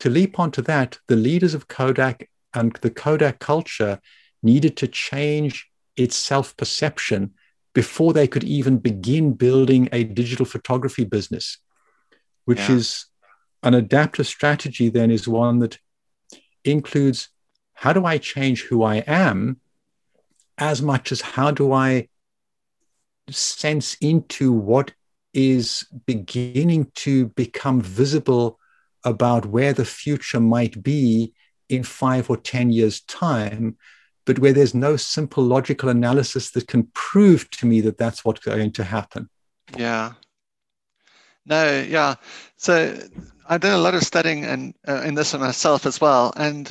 to 0.01 0.11
leap 0.11 0.39
onto 0.39 0.63
that, 0.63 0.99
the 1.09 1.17
leaders 1.17 1.55
of 1.55 1.69
Kodak 1.69 2.29
and 2.55 2.73
the 2.83 2.91
Kodak 2.91 3.39
culture 3.39 4.01
needed 4.43 4.77
to 4.79 4.87
change 4.87 5.69
its 5.97 6.15
self 6.17 6.57
perception 6.57 7.33
before 7.75 8.13
they 8.13 8.27
could 8.27 8.45
even 8.45 8.79
begin 8.79 9.33
building 9.35 9.89
a 9.93 10.05
digital 10.05 10.47
photography 10.47 11.05
business, 11.05 11.59
which 12.45 12.59
yeah. 12.59 12.77
is 12.77 13.07
an 13.63 13.75
adaptive 13.75 14.27
strategy, 14.27 14.89
then, 14.89 15.11
is 15.11 15.27
one 15.27 15.59
that 15.59 15.79
includes 16.65 17.29
how 17.75 17.93
do 17.93 18.05
I 18.05 18.19
change 18.19 18.63
who 18.63 18.83
I 18.83 18.97
am 19.07 19.61
as 20.59 20.81
much 20.81 21.13
as 21.13 21.21
how 21.21 21.51
do 21.51 21.73
I 21.73 22.09
sense 23.31 23.95
into 24.01 24.53
what 24.53 24.93
is 25.35 25.87
beginning 26.07 26.91
to 26.95 27.27
become 27.29 27.81
visible 27.81 28.59
about 29.05 29.47
where 29.47 29.73
the 29.73 29.85
future 29.85 30.41
might 30.41 30.83
be 30.83 31.33
in 31.69 31.83
five 31.83 32.31
or 32.31 32.37
10 32.37 32.71
years' 32.71 33.01
time, 33.03 33.77
but 34.25 34.39
where 34.39 34.53
there's 34.53 34.75
no 34.75 34.97
simple 34.97 35.45
logical 35.45 35.89
analysis 35.89 36.51
that 36.53 36.69
can 36.69 36.89
prove 36.95 37.51
to 37.51 37.67
me 37.67 37.81
that 37.81 37.99
that's 37.99 38.25
what's 38.25 38.41
going 38.41 38.73
to 38.73 38.85
happen. 38.85 39.29
Yeah. 39.77 40.13
No, 41.45 41.81
yeah. 41.83 42.15
So 42.57 42.99
I've 43.49 43.61
done 43.61 43.79
a 43.79 43.83
lot 43.83 43.95
of 43.95 44.03
studying 44.03 44.45
and 44.45 44.75
uh, 44.89 45.03
in 45.03 45.15
this 45.15 45.35
on 45.35 45.41
myself 45.41 45.87
as 45.87 46.01
well. 46.01 46.33
And 46.37 46.71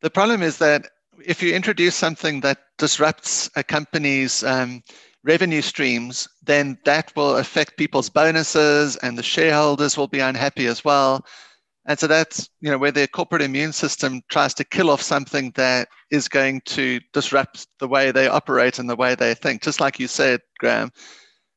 the 0.00 0.10
problem 0.10 0.42
is 0.42 0.58
that 0.58 0.88
if 1.24 1.42
you 1.42 1.54
introduce 1.54 1.94
something 1.94 2.40
that 2.40 2.58
disrupts 2.78 3.50
a 3.56 3.62
company's 3.62 4.42
um, 4.42 4.82
revenue 5.26 5.60
streams, 5.60 6.28
then 6.44 6.78
that 6.84 7.12
will 7.16 7.36
affect 7.36 7.76
people's 7.76 8.08
bonuses 8.08 8.96
and 8.96 9.18
the 9.18 9.22
shareholders 9.22 9.96
will 9.96 10.06
be 10.06 10.20
unhappy 10.20 10.66
as 10.66 10.84
well. 10.84 11.26
And 11.88 11.98
so 11.98 12.06
that's 12.06 12.48
you 12.60 12.70
know 12.70 12.78
where 12.78 12.92
the 12.92 13.06
corporate 13.06 13.42
immune 13.42 13.72
system 13.72 14.22
tries 14.28 14.54
to 14.54 14.64
kill 14.64 14.90
off 14.90 15.02
something 15.02 15.52
that 15.56 15.88
is 16.10 16.28
going 16.28 16.62
to 16.66 17.00
disrupt 17.12 17.66
the 17.78 17.88
way 17.88 18.10
they 18.10 18.28
operate 18.28 18.78
and 18.78 18.88
the 18.88 18.96
way 18.96 19.14
they 19.14 19.34
think, 19.34 19.62
just 19.62 19.80
like 19.80 20.00
you 20.00 20.08
said, 20.08 20.40
Graham. 20.58 20.90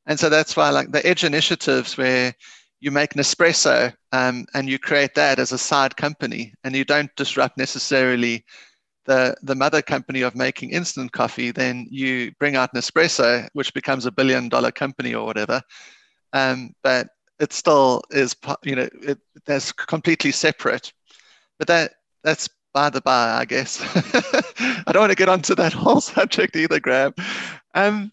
And 0.06 0.20
so 0.20 0.30
that's 0.30 0.56
why 0.56 0.70
like 0.70 0.92
the 0.92 1.06
Edge 1.06 1.24
initiatives 1.24 1.98
where 1.98 2.34
you 2.80 2.92
make 2.92 3.14
Nespresso 3.14 3.94
um, 4.12 4.46
and 4.54 4.70
you 4.70 4.80
create 4.80 5.16
that 5.16 5.40
as 5.40 5.52
a 5.52 5.58
side 5.58 5.98
company 5.98 6.54
and 6.64 6.76
you 6.76 6.86
don't 6.86 7.16
disrupt 7.16 7.58
necessarily 7.58 8.46
the, 9.10 9.36
the 9.42 9.56
mother 9.56 9.82
company 9.82 10.22
of 10.22 10.36
making 10.36 10.70
instant 10.70 11.12
coffee, 11.12 11.50
then 11.50 11.88
you 11.90 12.32
bring 12.40 12.56
out 12.56 12.76
Nespresso, 12.76 13.50
which 13.54 13.74
becomes 13.74 14.06
a 14.06 14.12
billion 14.12 14.50
dollar 14.50 14.72
company 14.72 15.16
or 15.16 15.26
whatever. 15.26 15.64
Um, 16.32 16.76
but 16.84 17.08
it 17.40 17.52
still 17.52 18.04
is, 18.12 18.36
you 18.64 18.76
know, 18.76 18.88
it, 19.02 19.18
that's 19.48 19.72
completely 19.72 20.32
separate. 20.32 20.94
But 21.58 21.68
that 21.70 21.94
that's 22.24 22.48
by 22.72 22.92
the 22.92 23.02
by, 23.02 23.40
I 23.40 23.46
guess. 23.46 23.82
I 24.86 24.92
don't 24.92 25.02
want 25.02 25.12
to 25.12 25.16
get 25.16 25.28
onto 25.28 25.56
that 25.56 25.74
whole 25.74 26.02
subject 26.16 26.56
either, 26.56 26.80
Graham. 26.80 27.16
Um, 27.74 28.12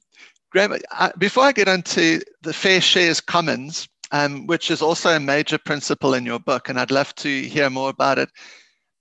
Graham, 0.50 0.78
I, 0.92 1.12
before 1.18 1.44
I 1.44 1.52
get 1.52 1.68
onto 1.68 2.20
the 2.40 2.54
fair 2.54 2.80
shares 2.80 3.20
commons, 3.20 3.86
um, 4.12 4.46
which 4.46 4.70
is 4.70 4.80
also 4.80 5.10
a 5.10 5.20
major 5.20 5.58
principle 5.58 6.14
in 6.14 6.24
your 6.24 6.38
book, 6.38 6.70
and 6.70 6.80
I'd 6.80 6.90
love 6.90 7.14
to 7.16 7.42
hear 7.42 7.68
more 7.68 7.90
about 7.90 8.18
it. 8.18 8.30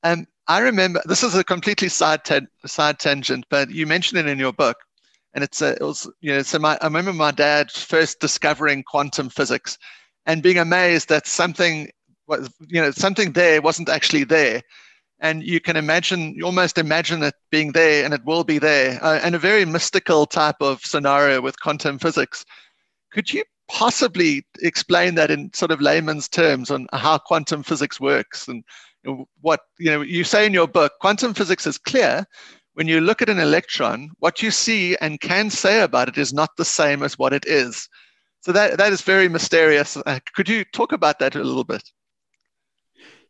Um, 0.04 0.28
I 0.48 0.60
remember 0.60 1.02
this 1.06 1.24
is 1.24 1.36
a 1.36 1.44
completely 1.44 1.90
side 1.90 2.22
side 2.66 3.00
tangent, 3.00 3.46
but 3.50 3.72
you 3.72 3.88
mentioned 3.88 4.20
it 4.20 4.28
in 4.28 4.40
your 4.40 4.54
book, 4.54 4.78
and 5.34 5.44
it's 5.44 5.62
a, 5.62 5.74
it 5.74 5.82
was 5.82 6.10
you 6.22 6.34
know 6.34 6.42
so 6.44 6.60
my, 6.60 6.78
I 6.82 6.86
remember 6.86 7.14
my 7.14 7.32
dad 7.32 7.72
first 7.72 8.20
discovering 8.20 8.84
quantum 8.84 9.30
physics, 9.30 9.78
and 10.26 10.44
being 10.44 10.58
amazed 10.58 11.10
that 11.10 11.28
something 11.28 11.90
was, 12.28 12.50
you 12.68 12.82
know, 12.82 12.92
something 12.92 13.32
there 13.32 13.62
wasn't 13.62 13.90
actually 13.90 14.24
there. 14.24 14.62
And 15.20 15.44
you 15.44 15.62
can 15.62 15.78
imagine, 15.78 16.36
you 16.36 16.46
almost 16.46 16.78
imagine 16.78 17.24
it 17.24 17.36
being 17.50 17.72
there 17.72 18.04
and 18.04 18.14
it 18.14 18.26
will 18.26 18.44
be 18.44 18.60
there, 18.60 19.00
uh, 19.02 19.20
and 19.24 19.34
a 19.34 19.40
very 19.40 19.66
mystical 19.66 20.26
type 20.26 20.58
of 20.60 20.82
scenario 20.86 21.42
with 21.42 21.60
quantum 21.60 22.00
physics. 22.00 22.46
Could 23.12 23.32
you 23.32 23.44
possibly 23.70 24.46
explain 24.62 25.16
that 25.16 25.32
in 25.32 25.52
sort 25.54 25.72
of 25.72 25.82
layman's 25.82 26.28
terms 26.28 26.70
on 26.70 26.88
how 26.92 27.18
quantum 27.18 27.64
physics 27.64 28.00
works 28.00 28.48
and 28.48 28.64
what 29.42 29.62
you 29.78 29.92
know 29.92 30.02
you 30.02 30.24
say 30.24 30.46
in 30.46 30.54
your 30.54 30.68
book 30.68 30.94
quantum 31.00 31.34
physics 31.34 31.68
is 31.68 31.78
clear 31.78 32.26
when 32.74 32.88
you 32.88 33.00
look 33.00 33.22
at 33.22 33.30
an 33.30 33.40
electron 33.40 34.10
what 34.20 34.42
you 34.42 34.52
see 34.52 34.96
and 34.98 35.22
can 35.22 35.50
say 35.50 35.82
about 35.82 36.08
it 36.08 36.18
is 36.18 36.34
not 36.34 36.50
the 36.58 36.66
same 36.66 37.04
as 37.04 37.18
what 37.18 37.34
it 37.34 37.46
is 37.46 37.88
so 38.46 38.52
that 38.52 38.78
that 38.78 38.94
is 38.94 39.02
very 39.02 39.28
mysterious. 39.28 39.98
Uh, 39.98 40.20
could 40.36 40.48
you 40.48 40.64
talk 40.66 40.92
about 40.92 41.18
that 41.18 41.34
a 41.34 41.44
little 41.44 41.64
bit? 41.64 41.82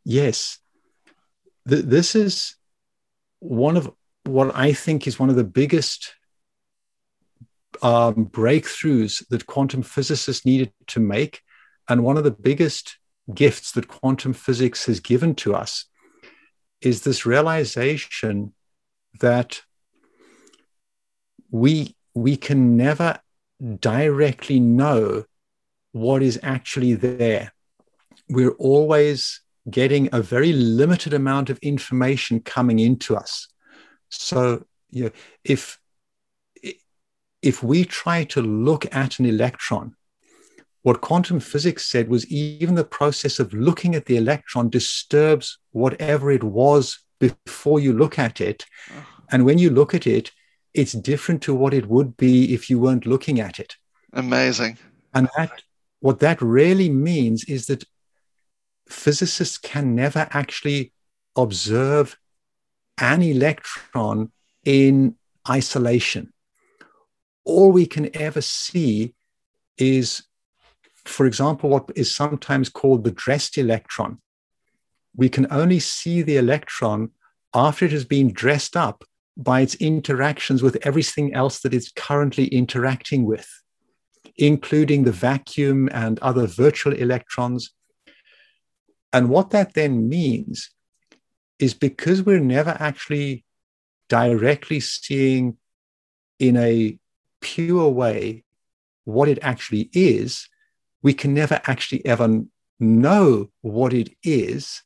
Yes, 0.03 0.59
Th- 1.69 1.85
this 1.85 2.15
is 2.15 2.57
one 3.39 3.77
of 3.77 3.89
what 4.25 4.53
I 4.53 4.73
think 4.73 5.07
is 5.07 5.17
one 5.17 5.29
of 5.29 5.37
the 5.37 5.45
biggest 5.45 6.13
um, 7.81 8.25
breakthroughs 8.25 9.25
that 9.29 9.45
quantum 9.45 9.83
physicists 9.83 10.45
needed 10.45 10.73
to 10.87 10.99
make. 10.99 11.41
And 11.87 12.03
one 12.03 12.17
of 12.17 12.25
the 12.25 12.31
biggest 12.31 12.97
gifts 13.33 13.71
that 13.71 13.87
quantum 13.87 14.33
physics 14.33 14.85
has 14.85 14.99
given 14.99 15.35
to 15.35 15.55
us 15.55 15.85
is 16.81 17.01
this 17.01 17.25
realization 17.25 18.53
that 19.19 19.61
we, 21.49 21.95
we 22.13 22.37
can 22.37 22.77
never 22.77 23.19
directly 23.79 24.59
know 24.59 25.25
what 25.91 26.21
is 26.21 26.39
actually 26.43 26.93
there. 26.93 27.53
We're 28.29 28.51
always 28.51 29.41
getting 29.69 30.09
a 30.11 30.21
very 30.21 30.53
limited 30.53 31.13
amount 31.13 31.49
of 31.49 31.57
information 31.59 32.41
coming 32.41 32.79
into 32.79 33.15
us. 33.15 33.47
So, 34.09 34.65
you 34.91 35.05
know, 35.05 35.11
if 35.43 35.79
if 37.41 37.61
we 37.61 37.85
try 37.85 38.23
to 38.23 38.41
look 38.41 38.87
at 38.93 39.19
an 39.19 39.25
electron, 39.27 39.95
what 40.85 41.01
quantum 41.01 41.39
physics 41.39 41.85
said 41.85 42.07
was 42.09 42.27
even 42.27 42.75
the 42.75 42.83
process 42.83 43.39
of 43.39 43.53
looking 43.53 43.95
at 43.95 44.05
the 44.05 44.17
electron 44.17 44.69
disturbs 44.69 45.57
whatever 45.71 46.31
it 46.31 46.43
was 46.43 46.99
before 47.19 47.79
you 47.79 47.91
look 47.91 48.19
at 48.19 48.39
it. 48.39 48.65
And 49.31 49.45
when 49.45 49.57
you 49.57 49.69
look 49.69 49.95
at 49.95 50.05
it, 50.05 50.31
it's 50.73 50.91
different 50.91 51.41
to 51.43 51.55
what 51.55 51.73
it 51.73 51.87
would 51.87 52.15
be 52.17 52.53
if 52.53 52.69
you 52.69 52.77
weren't 52.79 53.05
looking 53.05 53.39
at 53.39 53.59
it. 53.59 53.75
Amazing. 54.13 54.77
And 55.13 55.27
that 55.35 55.63
what 56.01 56.19
that 56.19 56.39
really 56.41 56.89
means 56.89 57.45
is 57.45 57.65
that 57.65 57.83
physicists 58.87 59.57
can 59.57 59.95
never 59.95 60.27
actually 60.31 60.93
observe 61.35 62.17
an 62.99 63.23
electron 63.23 64.31
in 64.63 65.15
isolation 65.49 66.31
all 67.45 67.71
we 67.71 67.85
can 67.85 68.09
ever 68.15 68.41
see 68.41 69.13
is, 69.77 70.23
for 71.05 71.25
example, 71.25 71.69
what 71.69 71.89
is 71.95 72.15
sometimes 72.15 72.69
called 72.69 73.03
the 73.03 73.11
dressed 73.11 73.57
electron. 73.57 74.19
We 75.15 75.29
can 75.29 75.47
only 75.51 75.79
see 75.79 76.21
the 76.21 76.37
electron 76.37 77.11
after 77.53 77.85
it 77.85 77.91
has 77.91 78.05
been 78.05 78.33
dressed 78.33 78.75
up 78.75 79.03
by 79.37 79.61
its 79.61 79.75
interactions 79.75 80.61
with 80.61 80.77
everything 80.81 81.33
else 81.33 81.59
that 81.59 81.73
it's 81.73 81.91
currently 81.91 82.47
interacting 82.47 83.25
with, 83.25 83.47
including 84.37 85.03
the 85.03 85.11
vacuum 85.11 85.89
and 85.91 86.19
other 86.19 86.47
virtual 86.47 86.93
electrons. 86.93 87.71
And 89.13 89.29
what 89.29 89.51
that 89.51 89.73
then 89.73 90.09
means 90.09 90.71
is 91.59 91.73
because 91.73 92.23
we're 92.23 92.39
never 92.39 92.75
actually 92.79 93.45
directly 94.09 94.79
seeing 94.79 95.57
in 96.39 96.57
a 96.57 96.97
pure 97.41 97.89
way 97.89 98.43
what 99.05 99.29
it 99.29 99.39
actually 99.41 99.89
is, 99.93 100.49
we 101.05 101.13
can 101.13 101.35
never 101.35 101.61
actually 101.67 102.03
ever 102.05 102.27
know 102.79 103.51
what 103.61 103.93
it 103.93 104.09
is. 104.23 104.81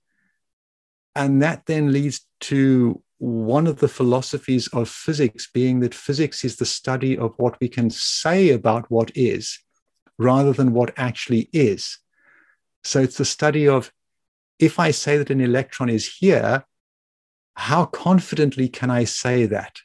And 1.16 1.42
that 1.42 1.66
then 1.66 1.94
leads 1.94 2.28
to 2.42 3.02
one 3.20 3.68
of 3.68 3.80
the 3.80 3.88
philosophies 3.88 4.68
of 4.68 4.90
physics 4.90 5.50
being 5.54 5.80
that 5.80 5.96
physics 5.96 6.44
is 6.44 6.58
the 6.58 6.66
study 6.66 7.18
of 7.18 7.34
what 7.38 7.60
we 7.62 7.70
can 7.70 7.90
say 7.90 8.50
about 8.50 8.92
what 8.92 9.12
is 9.16 9.60
rather 10.18 10.52
than 10.52 10.74
what 10.74 10.94
actually 10.98 11.50
is. 11.54 11.98
So 12.84 13.00
it's 13.00 13.18
the 13.18 13.32
study 13.38 13.68
of 13.68 13.92
if 14.60 14.78
I 14.78 14.92
say 14.92 15.18
that 15.18 15.30
an 15.30 15.40
electron 15.40 15.90
is 15.90 16.06
here, 16.20 16.66
how 17.56 17.86
confidently 17.86 18.68
can 18.68 18.90
I 18.90 19.06
say 19.06 19.46
that? 19.46 19.80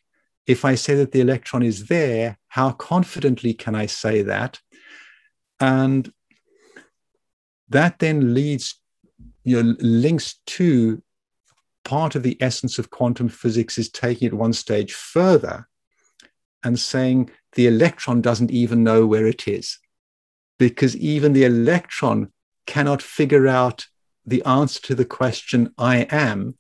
if 0.47 0.65
I 0.65 0.75
say 0.75 0.95
that 0.97 1.13
the 1.13 1.21
electron 1.21 1.63
is 1.63 1.87
there, 1.87 2.39
how 2.49 2.73
confidently 2.73 3.55
can 3.55 3.75
I 3.75 3.87
say 3.87 4.23
that? 4.23 4.61
And 5.59 6.13
that 7.69 7.99
then 7.99 8.35
leads, 8.35 8.81
you 9.43 9.63
know, 9.63 9.75
links 9.81 10.41
to 10.47 11.03
part 11.85 12.15
of 12.15 12.23
the 12.23 12.37
essence 12.41 12.79
of 12.79 12.91
quantum 12.91 13.29
physics 13.29 13.79
is 13.79 13.91
taking 13.91 14.29
it 14.29 14.35
one 14.35 14.53
stage 14.53 14.93
further 14.93 15.69
and 16.63 16.79
saying 16.79 17.31
the 17.53 17.67
electron 17.67 18.21
doesn't 18.21 18.51
even 18.51 18.83
know 18.83 19.07
where 19.07 19.27
it 19.27 19.47
is 19.47 19.79
because 20.59 20.97
even 20.97 21.33
the 21.33 21.45
electron 21.45 22.33
cannot 22.67 23.03
figure 23.03 23.47
out 23.47 23.87
the 24.25 24.43
answer 24.45 24.81
to 24.81 24.95
the 24.95 25.05
question 25.05 25.73
I 25.77 26.07
am 26.11 26.57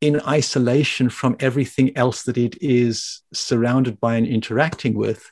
in 0.00 0.20
isolation 0.22 1.08
from 1.08 1.36
everything 1.40 1.96
else 1.96 2.22
that 2.24 2.38
it 2.38 2.60
is 2.62 3.22
surrounded 3.32 4.00
by 4.00 4.16
and 4.16 4.26
interacting 4.26 4.94
with, 4.94 5.30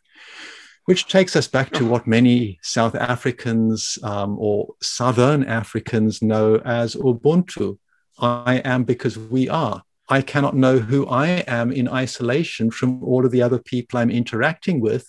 which 0.85 1.07
takes 1.07 1.37
us 1.37 1.47
back 1.47 1.71
to 1.71 1.87
what 1.87 2.07
many 2.07 2.59
South 2.63 2.95
Africans 2.95 3.99
um, 4.03 4.37
or 4.39 4.75
Southern 4.83 5.45
Africans 5.45 6.23
know 6.23 6.57
as 6.65 6.95
Ubuntu. 6.97 7.79
I 8.19 8.57
am 8.65 8.85
because 8.85 9.17
we 9.17 9.49
are. 9.49 9.83
I 10.09 10.23
cannot 10.23 10.57
know 10.57 10.79
who 10.79 11.07
I 11.07 11.29
am 11.47 11.73
in 11.73 11.89
isolation 11.89 12.71
from 12.71 13.03
all 13.03 13.25
of 13.25 13.31
the 13.31 13.43
other 13.43 13.59
people 13.59 13.99
I'm 13.99 14.11
interacting 14.11 14.81
with, 14.81 15.07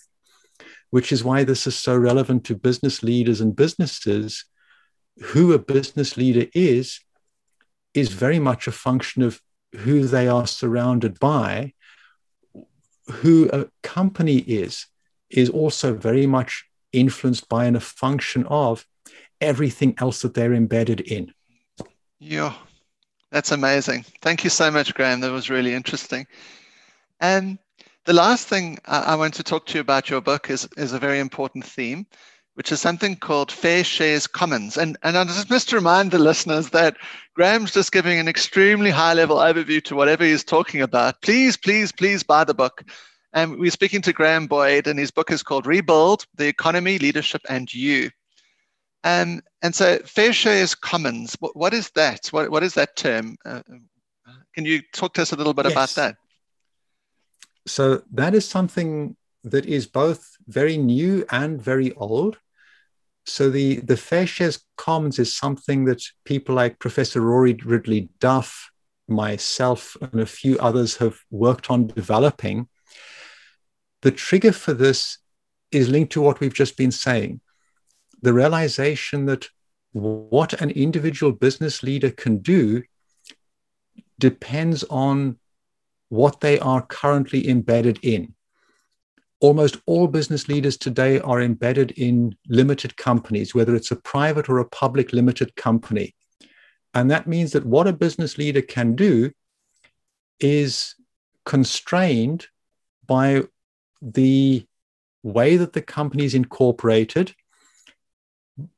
which 0.91 1.11
is 1.11 1.23
why 1.23 1.43
this 1.43 1.65
is 1.65 1.75
so 1.75 1.97
relevant 1.97 2.45
to 2.45 2.55
business 2.55 3.01
leaders 3.03 3.41
and 3.41 3.55
businesses. 3.55 4.45
Who 5.21 5.53
a 5.53 5.59
business 5.59 6.17
leader 6.17 6.47
is, 6.53 6.99
is 7.93 8.09
very 8.09 8.39
much 8.39 8.67
a 8.67 8.71
function 8.71 9.21
of 9.23 9.41
who 9.75 10.05
they 10.07 10.27
are 10.27 10.47
surrounded 10.47 11.19
by, 11.19 11.73
who 13.07 13.49
a 13.51 13.67
company 13.81 14.37
is, 14.37 14.87
is 15.33 15.49
also 15.49 15.93
very 15.93 16.25
much 16.25 16.65
influenced 16.91 17.49
by 17.49 17.65
and 17.65 17.75
a 17.75 17.79
function 17.79 18.45
of 18.45 18.85
everything 19.41 19.95
else 19.97 20.21
that 20.21 20.33
they're 20.33 20.53
embedded 20.53 21.01
in. 21.01 21.33
Yeah, 22.19 22.53
that's 23.31 23.51
amazing. 23.51 24.05
Thank 24.21 24.43
you 24.43 24.49
so 24.49 24.71
much, 24.71 24.93
Graham. 24.93 25.19
That 25.21 25.31
was 25.31 25.49
really 25.49 25.73
interesting. 25.73 26.25
And 27.19 27.57
the 28.05 28.13
last 28.13 28.47
thing 28.47 28.79
I 28.85 29.15
want 29.15 29.33
to 29.35 29.43
talk 29.43 29.65
to 29.67 29.75
you 29.75 29.81
about 29.81 30.09
your 30.09 30.21
book 30.21 30.49
is, 30.49 30.67
is 30.77 30.93
a 30.93 30.99
very 30.99 31.19
important 31.19 31.65
theme, 31.65 32.05
which 32.55 32.71
is 32.71 32.79
something 32.79 33.15
called 33.15 33.51
Fair 33.51 33.83
Shares 33.83 34.27
Commons. 34.27 34.77
And, 34.77 34.97
and 35.03 35.17
I 35.17 35.23
just 35.23 35.49
must 35.49 35.73
remind 35.73 36.11
the 36.11 36.19
listeners 36.19 36.69
that 36.69 36.97
Graham's 37.33 37.73
just 37.73 37.91
giving 37.91 38.19
an 38.19 38.27
extremely 38.27 38.91
high 38.91 39.13
level 39.13 39.37
overview 39.37 39.83
to 39.85 39.95
whatever 39.95 40.23
he's 40.23 40.43
talking 40.43 40.81
about. 40.81 41.21
Please, 41.21 41.57
please, 41.57 41.91
please 41.91 42.23
buy 42.23 42.43
the 42.43 42.53
book. 42.53 42.83
And 43.33 43.57
we're 43.59 43.71
speaking 43.71 44.01
to 44.03 44.13
Graham 44.13 44.47
Boyd, 44.47 44.87
and 44.87 44.99
his 44.99 45.11
book 45.11 45.31
is 45.31 45.43
called 45.43 45.65
Rebuild 45.65 46.25
The 46.35 46.47
Economy, 46.47 46.99
Leadership, 46.99 47.41
and 47.49 47.71
You. 47.73 48.09
Um, 49.03 49.41
and 49.61 49.73
so, 49.73 49.97
Fair 50.05 50.31
Shares 50.31 50.75
Commons, 50.75 51.35
what, 51.39 51.55
what 51.55 51.73
is 51.73 51.89
that? 51.91 52.27
What, 52.27 52.49
what 52.49 52.63
is 52.63 52.73
that 52.75 52.95
term? 52.95 53.35
Uh, 53.45 53.61
can 54.53 54.65
you 54.65 54.81
talk 54.93 55.13
to 55.15 55.23
us 55.23 55.31
a 55.31 55.35
little 55.35 55.53
bit 55.53 55.65
yes. 55.65 55.73
about 55.73 55.89
that? 55.89 56.15
So, 57.65 58.03
that 58.11 58.35
is 58.35 58.47
something 58.47 59.15
that 59.43 59.65
is 59.65 59.87
both 59.87 60.37
very 60.47 60.77
new 60.77 61.25
and 61.29 61.61
very 61.61 61.91
old. 61.93 62.37
So 63.25 63.49
the, 63.49 63.77
the 63.77 63.97
fair 63.97 64.27
shares 64.27 64.63
commons 64.77 65.19
is 65.19 65.35
something 65.35 65.85
that 65.85 66.03
people 66.25 66.55
like 66.55 66.79
Professor 66.79 67.21
Rory 67.21 67.53
Ridley 67.53 68.09
Duff, 68.19 68.71
myself, 69.07 69.95
and 70.01 70.19
a 70.19 70.25
few 70.25 70.57
others 70.59 70.97
have 70.97 71.19
worked 71.31 71.69
on 71.69 71.87
developing. 71.87 72.67
The 74.03 74.11
trigger 74.11 74.51
for 74.51 74.73
this 74.73 75.17
is 75.71 75.89
linked 75.89 76.13
to 76.13 76.21
what 76.21 76.39
we've 76.39 76.53
just 76.53 76.77
been 76.77 76.91
saying 76.91 77.41
the 78.21 78.33
realization 78.33 79.25
that 79.25 79.49
what 79.91 80.53
an 80.61 80.69
individual 80.69 81.33
business 81.33 81.83
leader 81.83 82.09
can 82.09 82.37
do 82.37 82.81
depends 84.17 84.85
on 84.85 85.37
what 86.07 86.39
they 86.39 86.57
are 86.59 86.81
currently 86.85 87.49
embedded 87.49 87.99
in 88.01 88.33
almost 89.43 89.75
all 89.85 90.07
business 90.07 90.47
leaders 90.47 90.77
today 90.77 91.19
are 91.19 91.41
embedded 91.41 91.91
in 91.91 92.33
limited 92.47 92.95
companies, 92.95 93.53
whether 93.53 93.75
it's 93.75 93.91
a 93.91 93.97
private 93.97 94.47
or 94.47 94.59
a 94.59 94.69
public 94.69 95.11
limited 95.11 95.53
company. 95.57 96.15
And 96.93 97.11
that 97.11 97.27
means 97.27 97.51
that 97.51 97.65
what 97.65 97.85
a 97.85 97.91
business 97.91 98.37
leader 98.37 98.61
can 98.61 98.95
do 98.95 99.31
is 100.39 100.95
constrained 101.43 102.47
by 103.05 103.43
the 104.03 104.65
way 105.23 105.55
that 105.55 105.73
the 105.73 105.81
company 105.81 106.25
is 106.25 106.35
incorporated, 106.35 107.33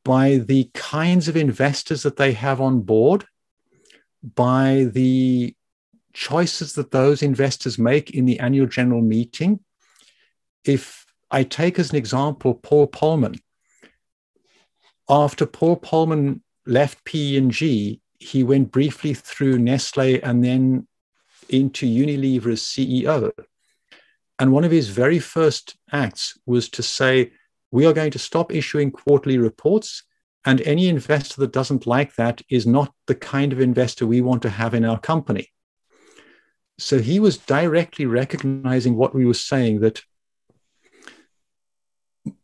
by 0.03 0.37
the 0.37 0.69
kinds 0.73 1.27
of 1.27 1.35
investors 1.35 2.03
that 2.03 2.15
they 2.15 2.31
have 2.33 2.61
on 2.61 2.81
board, 2.81 3.25
by 4.23 4.87
the 4.91 5.53
choices 6.13 6.73
that 6.73 6.91
those 6.91 7.21
investors 7.21 7.77
make 7.77 8.11
in 8.11 8.25
the 8.25 8.39
annual 8.39 8.67
general 8.67 9.01
meeting, 9.01 9.59
if 10.63 11.05
I 11.29 11.43
take 11.43 11.77
as 11.77 11.89
an 11.89 11.97
example 11.97 12.53
Paul 12.53 12.87
Polman, 12.87 13.39
after 15.09 15.45
Paul 15.45 15.77
Polman 15.77 16.41
left 16.65 17.03
P&G, 17.03 18.01
he 18.17 18.43
went 18.43 18.71
briefly 18.71 19.13
through 19.13 19.59
Nestle 19.59 20.21
and 20.23 20.43
then 20.43 20.87
into 21.49 21.85
Unilever 21.85 22.53
as 22.53 22.61
CEO. 22.61 23.31
And 24.39 24.51
one 24.51 24.63
of 24.63 24.71
his 24.71 24.89
very 24.89 25.19
first 25.19 25.77
acts 25.91 26.37
was 26.45 26.69
to 26.69 26.83
say, 26.83 27.31
we 27.71 27.85
are 27.85 27.93
going 27.93 28.11
to 28.11 28.19
stop 28.19 28.53
issuing 28.53 28.91
quarterly 28.91 29.37
reports. 29.37 30.03
And 30.43 30.61
any 30.61 30.87
investor 30.89 31.41
that 31.41 31.53
doesn't 31.53 31.87
like 31.87 32.15
that 32.15 32.41
is 32.49 32.67
not 32.67 32.93
the 33.07 33.15
kind 33.15 33.51
of 33.51 33.59
investor 33.59 34.05
we 34.05 34.21
want 34.21 34.41
to 34.43 34.49
have 34.49 34.73
in 34.73 34.85
our 34.85 34.99
company. 34.99 35.51
So 36.77 36.99
he 36.99 37.19
was 37.19 37.37
directly 37.37 38.05
recognizing 38.05 38.95
what 38.95 39.15
we 39.15 39.25
were 39.25 39.33
saying 39.33 39.79
that 39.79 40.01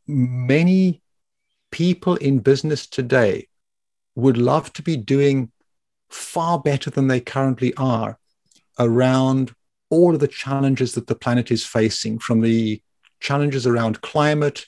many 0.07 1.01
people 1.71 2.15
in 2.15 2.39
business 2.39 2.87
today 2.87 3.47
would 4.15 4.37
love 4.37 4.71
to 4.73 4.81
be 4.81 4.97
doing 4.97 5.51
far 6.09 6.59
better 6.59 6.89
than 6.89 7.07
they 7.07 7.19
currently 7.19 7.73
are 7.75 8.17
around 8.79 9.53
all 9.91 10.15
of 10.15 10.19
the 10.19 10.27
challenges 10.27 10.93
that 10.93 11.05
the 11.05 11.15
planet 11.15 11.51
is 11.51 11.65
facing, 11.65 12.17
from 12.17 12.41
the 12.41 12.81
challenges 13.19 13.67
around 13.67 14.01
climate, 14.01 14.65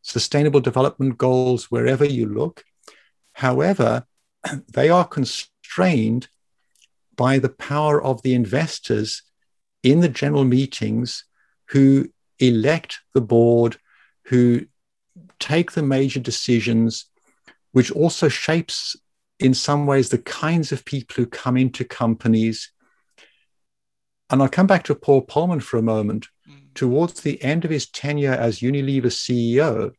sustainable 0.00 0.60
development 0.60 1.18
goals, 1.18 1.70
wherever 1.70 2.04
you 2.04 2.26
look. 2.26 2.64
However, 3.34 4.06
they 4.72 4.88
are 4.88 5.06
constrained 5.06 6.28
by 7.16 7.38
the 7.38 7.50
power 7.50 8.02
of 8.02 8.22
the 8.22 8.34
investors 8.34 9.22
in 9.82 10.00
the 10.00 10.08
general 10.08 10.44
meetings 10.44 11.24
who 11.68 12.08
elect 12.38 13.00
the 13.14 13.20
board, 13.20 13.76
who 14.26 14.66
take 15.38 15.72
the 15.72 15.82
major 15.82 16.20
decisions, 16.20 17.06
which 17.72 17.90
also 17.90 18.28
shapes 18.28 18.96
in 19.38 19.54
some 19.54 19.86
ways 19.86 20.08
the 20.08 20.18
kinds 20.18 20.72
of 20.72 20.84
people 20.84 21.14
who 21.16 21.26
come 21.26 21.56
into 21.56 21.84
companies. 21.84 22.70
And 24.32 24.42
I'll 24.42 24.48
come 24.48 24.66
back 24.66 24.82
to 24.84 24.94
Paul 24.94 25.26
Polman 25.26 25.62
for 25.62 25.76
a 25.76 25.82
moment. 25.82 26.26
Mm. 26.48 26.74
Towards 26.74 27.20
the 27.20 27.40
end 27.44 27.66
of 27.66 27.70
his 27.70 27.86
tenure 27.86 28.32
as 28.32 28.60
Unilever 28.60 29.06
CEO, 29.06 29.92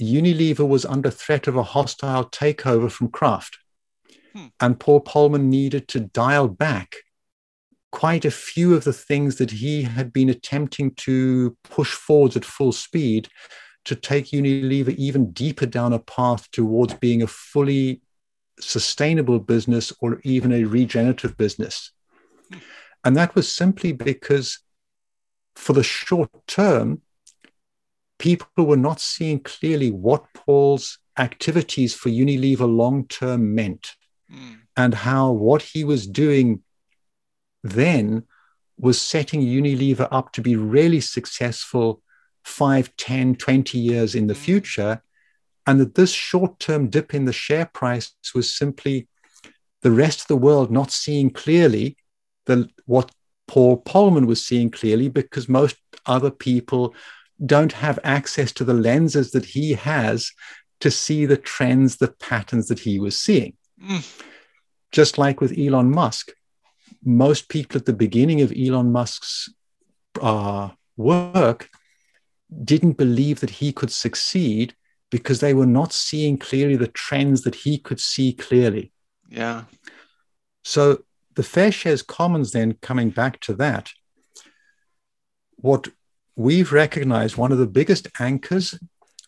Unilever 0.00 0.68
was 0.68 0.84
under 0.84 1.10
threat 1.10 1.46
of 1.46 1.56
a 1.56 1.62
hostile 1.62 2.24
takeover 2.24 2.90
from 2.90 3.10
Kraft. 3.10 3.58
Hmm. 4.34 4.46
And 4.60 4.80
Paul 4.80 5.00
Polman 5.00 5.44
needed 5.44 5.86
to 5.88 6.00
dial 6.00 6.48
back 6.48 6.96
quite 7.90 8.24
a 8.24 8.30
few 8.30 8.74
of 8.74 8.84
the 8.84 8.92
things 8.92 9.36
that 9.36 9.50
he 9.50 9.82
had 9.82 10.12
been 10.12 10.28
attempting 10.28 10.94
to 10.96 11.56
push 11.64 11.92
forwards 11.92 12.36
at 12.36 12.44
full 12.44 12.72
speed 12.72 13.28
to 13.84 13.94
take 13.94 14.26
Unilever 14.26 14.94
even 14.96 15.32
deeper 15.32 15.66
down 15.66 15.92
a 15.92 15.98
path 15.98 16.50
towards 16.50 16.94
being 16.94 17.22
a 17.22 17.26
fully 17.26 18.02
sustainable 18.60 19.38
business 19.38 19.92
or 20.00 20.20
even 20.24 20.52
a 20.52 20.64
regenerative 20.64 21.36
business. 21.36 21.92
And 23.04 23.16
that 23.16 23.34
was 23.34 23.50
simply 23.50 23.92
because 23.92 24.58
for 25.54 25.72
the 25.72 25.82
short 25.82 26.30
term, 26.46 27.02
people 28.18 28.66
were 28.66 28.76
not 28.76 29.00
seeing 29.00 29.40
clearly 29.40 29.90
what 29.90 30.32
Paul's 30.34 30.98
activities 31.18 31.94
for 31.94 32.10
Unilever 32.10 32.72
long 32.72 33.06
term 33.06 33.54
meant 33.54 33.94
mm. 34.32 34.58
and 34.76 34.94
how 34.94 35.32
what 35.32 35.62
he 35.62 35.84
was 35.84 36.06
doing 36.06 36.62
then 37.62 38.24
was 38.78 39.00
setting 39.00 39.40
Unilever 39.40 40.08
up 40.10 40.32
to 40.32 40.40
be 40.40 40.56
really 40.56 41.00
successful 41.00 42.02
5, 42.44 42.96
10, 42.96 43.34
20 43.36 43.78
years 43.78 44.14
in 44.14 44.26
the 44.26 44.34
mm. 44.34 44.38
future. 44.38 45.02
And 45.66 45.80
that 45.80 45.96
this 45.96 46.12
short 46.12 46.58
term 46.58 46.88
dip 46.88 47.14
in 47.14 47.26
the 47.26 47.32
share 47.32 47.66
price 47.66 48.14
was 48.34 48.56
simply 48.56 49.08
the 49.82 49.90
rest 49.90 50.22
of 50.22 50.26
the 50.28 50.36
world 50.36 50.70
not 50.70 50.90
seeing 50.90 51.30
clearly 51.30 51.96
the, 52.48 52.68
what 52.86 53.12
Paul 53.46 53.82
Polman 53.82 54.26
was 54.26 54.44
seeing 54.44 54.70
clearly 54.70 55.08
because 55.08 55.48
most 55.48 55.76
other 56.06 56.30
people 56.30 56.94
don't 57.44 57.72
have 57.72 57.98
access 58.02 58.50
to 58.52 58.64
the 58.64 58.74
lenses 58.74 59.30
that 59.30 59.44
he 59.44 59.74
has 59.74 60.32
to 60.80 60.90
see 60.90 61.26
the 61.26 61.36
trends, 61.36 61.96
the 61.96 62.08
patterns 62.08 62.68
that 62.68 62.80
he 62.80 62.98
was 62.98 63.18
seeing. 63.18 63.56
Mm. 63.82 64.04
Just 64.90 65.18
like 65.18 65.40
with 65.40 65.56
Elon 65.58 65.90
Musk, 65.90 66.32
most 67.04 67.48
people 67.48 67.78
at 67.78 67.86
the 67.86 67.92
beginning 67.92 68.40
of 68.40 68.52
Elon 68.52 68.90
Musk's 68.90 69.52
uh, 70.20 70.70
work 70.96 71.68
didn't 72.64 72.96
believe 72.96 73.40
that 73.40 73.50
he 73.50 73.72
could 73.72 73.92
succeed 73.92 74.74
because 75.10 75.40
they 75.40 75.54
were 75.54 75.66
not 75.66 75.92
seeing 75.92 76.38
clearly 76.38 76.76
the 76.76 76.88
trends 76.88 77.42
that 77.42 77.54
he 77.54 77.78
could 77.78 78.00
see 78.00 78.32
clearly. 78.32 78.92
Yeah. 79.28 79.64
So 80.64 81.04
the 81.38 81.44
fair 81.44 81.70
shares 81.70 82.02
commons, 82.02 82.50
then 82.50 82.72
coming 82.82 83.10
back 83.10 83.38
to 83.38 83.54
that, 83.54 83.90
what 85.54 85.86
we've 86.34 86.72
recognized 86.72 87.36
one 87.36 87.52
of 87.52 87.58
the 87.58 87.66
biggest 87.68 88.08
anchors 88.18 88.76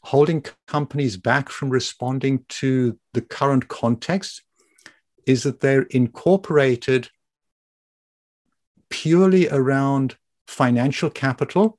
holding 0.03 0.45
companies 0.67 1.17
back 1.17 1.49
from 1.49 1.71
responding 1.71 2.45
to 2.49 2.99
the 3.15 3.21
current 3.21 3.69
context 3.69 4.43
is 5.25 5.45
that 5.45 5.61
they're 5.61 5.83
incorporated 5.83 7.09
purely 8.89 9.49
around 9.49 10.17
financial 10.49 11.11
capital 11.11 11.79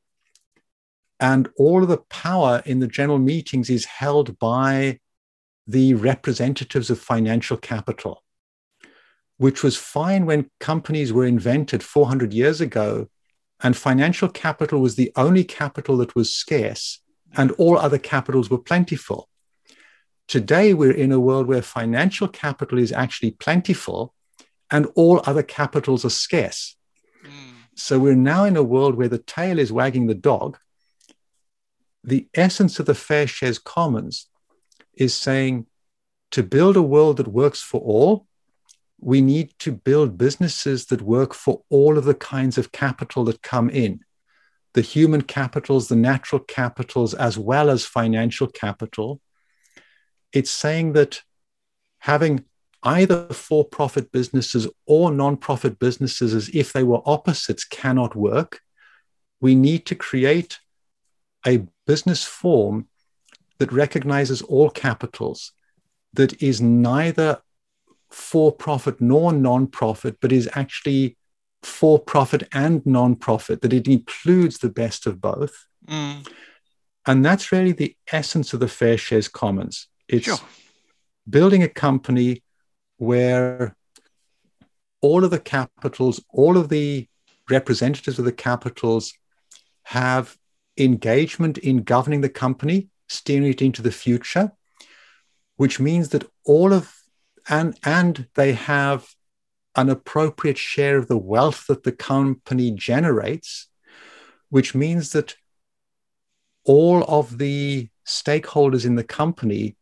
and 1.20 1.50
all 1.58 1.84
of 1.84 1.90
the 1.90 2.06
power 2.10 2.64
in 2.66 2.80
the 2.80 2.88
general 2.88 3.20
meetings 3.20 3.70
is 3.70 3.84
held 3.84 4.40
by 4.40 4.98
the 5.68 5.94
representatives 5.94 6.90
of 6.90 7.02
financial 7.02 7.58
capital, 7.58 8.24
which 9.42 9.64
was 9.64 9.76
fine 9.76 10.26
when 10.26 10.50
companies 10.60 11.12
were 11.12 11.26
invented 11.26 11.82
400 11.82 12.34
years 12.34 12.62
ago. 12.62 13.10
And 13.64 13.76
financial 13.76 14.30
capital 14.30 14.80
was 14.80 14.96
the 14.96 15.12
only 15.16 15.44
capital 15.44 15.98
that 15.98 16.16
was 16.16 16.34
scarce, 16.34 17.02
and 17.36 17.52
all 17.54 17.78
other 17.78 17.98
capitals 17.98 18.50
were 18.50 18.58
plentiful. 18.58 19.30
Today, 20.28 20.74
we're 20.74 21.00
in 21.06 21.12
a 21.12 21.20
world 21.20 21.48
where 21.48 21.62
financial 21.62 22.28
capital 22.28 22.78
is 22.78 22.92
actually 22.92 23.32
plentiful 23.32 24.14
and 24.70 24.88
all 24.96 25.22
other 25.26 25.44
capitals 25.44 26.06
are 26.06 26.10
scarce. 26.10 26.78
Mm. 27.24 27.54
So 27.76 28.00
we're 28.00 28.16
now 28.16 28.46
in 28.46 28.56
a 28.56 28.64
world 28.64 28.96
where 28.96 29.10
the 29.10 29.18
tail 29.18 29.60
is 29.60 29.72
wagging 29.72 30.08
the 30.08 30.16
dog 30.16 30.58
the 32.04 32.28
essence 32.34 32.80
of 32.80 32.86
the 32.86 32.96
Fair 32.96 33.28
Shares 33.28 33.60
Commons 33.60 34.28
is 34.96 35.14
saying 35.14 35.68
to 36.32 36.44
build 36.44 36.76
a 36.76 36.82
world 36.82 37.18
that 37.18 37.28
works 37.28 37.62
for 37.62 37.80
all, 37.82 38.28
we 39.02 39.20
need 39.20 39.54
to 39.60 39.72
build 39.72 40.18
businesses 40.18 40.86
that 40.86 41.02
work 41.02 41.34
for 41.34 41.64
all 41.70 41.98
of 41.98 42.06
the 42.06 42.14
kinds 42.14 42.58
of 42.58 42.72
capital 42.72 43.24
that 43.26 43.42
come 43.42 43.70
in 43.70 44.02
the 44.74 44.82
human 44.82 45.22
capitals, 45.22 45.90
the 45.90 45.96
natural 45.98 46.40
capitals, 46.40 47.14
as 47.14 47.38
well 47.38 47.70
as 47.70 47.86
financial 47.86 48.48
capital. 48.48 49.20
It's 50.32 50.50
saying 50.50 50.94
that 50.94 51.24
having 52.00 52.46
either 52.84 53.28
for 53.28 53.66
profit 53.66 54.12
businesses 54.12 54.68
or 54.86 55.12
non 55.12 55.38
profit 55.38 55.78
businesses 55.78 56.34
as 56.34 56.50
if 56.54 56.72
they 56.72 56.84
were 56.84 57.02
opposites 57.06 57.66
cannot 57.66 58.16
work. 58.16 58.62
We 59.40 59.56
need 59.56 59.86
to 59.88 59.96
create 59.96 60.60
a 61.46 61.68
business 61.86 62.24
form 62.24 62.88
that 63.58 63.72
recognizes 63.72 64.42
all 64.42 64.70
capitals, 64.70 65.52
that 66.14 66.42
is 66.42 66.62
neither 66.62 67.42
for 68.12 68.52
profit 68.52 69.00
nor 69.02 69.32
non 69.34 69.68
profit, 69.68 70.18
but 70.22 70.32
is 70.32 70.50
actually 70.54 71.18
for 71.64 72.00
profit 72.00 72.48
and 72.52 72.86
non 72.86 73.16
profit, 73.16 73.62
that 73.62 73.74
it 73.74 73.88
includes 73.88 74.60
the 74.60 74.70
best 74.70 75.08
of 75.08 75.22
both. 75.22 75.68
Mm. 75.88 76.28
And 77.08 77.26
that's 77.26 77.52
really 77.52 77.72
the 77.72 77.96
essence 78.12 78.54
of 78.54 78.60
the 78.60 78.68
Fair 78.68 78.98
Shares 78.98 79.28
Commons. 79.28 79.88
It's 80.08 80.26
sure. 80.26 80.38
building 81.28 81.64
a 81.64 81.70
company 81.70 82.44
where 82.98 83.76
all 85.02 85.24
of 85.24 85.32
the 85.32 85.40
capitals, 85.40 86.24
all 86.30 86.58
of 86.58 86.70
the 86.70 87.08
representatives 87.50 88.20
of 88.20 88.26
the 88.26 88.32
capitals 88.32 89.14
have 89.84 90.38
engagement 90.78 91.58
in 91.58 91.84
governing 91.84 92.22
the 92.22 92.30
company, 92.30 92.90
steering 93.10 93.48
it 93.48 93.62
into 93.62 93.82
the 93.82 93.92
future, 93.92 94.52
which 95.56 95.80
means 95.80 96.10
that 96.10 96.30
all 96.46 96.72
of 96.72 97.01
and 97.50 97.78
and 97.84 98.28
they 98.36 98.54
have 98.54 99.08
an 99.76 99.90
appropriate 99.90 100.58
share 100.58 100.98
of 100.98 101.08
the 101.08 101.18
wealth 101.18 101.68
that 101.68 101.84
the 101.84 101.92
company 101.92 102.72
generates, 102.72 103.68
which 104.50 104.76
means 104.76 105.12
that 105.14 105.36
all 106.66 107.04
of 107.08 107.38
the 107.38 107.90
stakeholders 108.06 108.86
in 108.86 108.96
the 108.96 109.04
company 109.04 109.76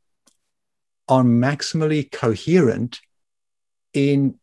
are 1.07 1.24
maximally 1.24 2.10
coherent 2.12 3.01
in 3.93 4.36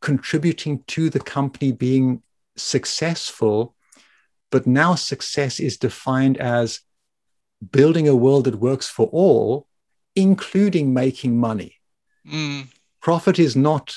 contributing 0.00 0.84
to 0.86 1.08
the 1.10 1.20
company 1.20 1.72
being 1.72 2.22
successful 2.56 3.74
but 4.50 4.66
now 4.66 4.94
success 4.94 5.60
is 5.60 5.76
defined 5.76 6.38
as 6.38 6.80
building 7.70 8.08
a 8.08 8.16
world 8.16 8.44
that 8.44 8.56
works 8.56 8.88
for 8.88 9.06
all, 9.08 9.66
including 10.14 10.94
making 10.94 11.38
money. 11.38 11.77
Mm. 12.30 12.68
Profit 13.00 13.38
is 13.38 13.56
not 13.56 13.96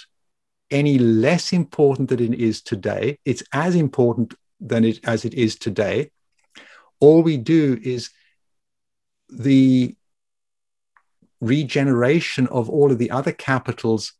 any 0.69 0.97
less 0.97 1.51
important 1.51 2.09
than 2.09 2.33
it 2.33 2.39
is 2.39 2.61
today. 2.61 3.19
It's 3.25 3.43
as 3.51 3.75
important, 3.75 4.33
than 4.59 4.85
it 4.85 4.99
as 5.03 5.25
it 5.25 5.33
is 5.33 5.55
today. 5.55 6.11
All 6.99 7.23
we 7.23 7.37
do 7.37 7.79
is 7.83 8.09
the 9.29 9.95
regeneration 11.41 12.47
of 12.47 12.69
all 12.69 12.91
of 12.91 12.99
the 12.99 13.11
other 13.11 13.31
capitals 13.31 14.13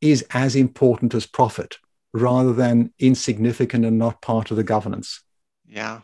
is 0.00 0.24
as 0.30 0.54
important 0.54 1.14
as 1.14 1.26
profit 1.26 1.78
rather 2.12 2.52
than 2.52 2.92
insignificant 2.98 3.84
and 3.84 3.98
not 3.98 4.22
part 4.22 4.50
of 4.50 4.56
the 4.56 4.62
governance. 4.62 5.22
Yeah, 5.66 6.00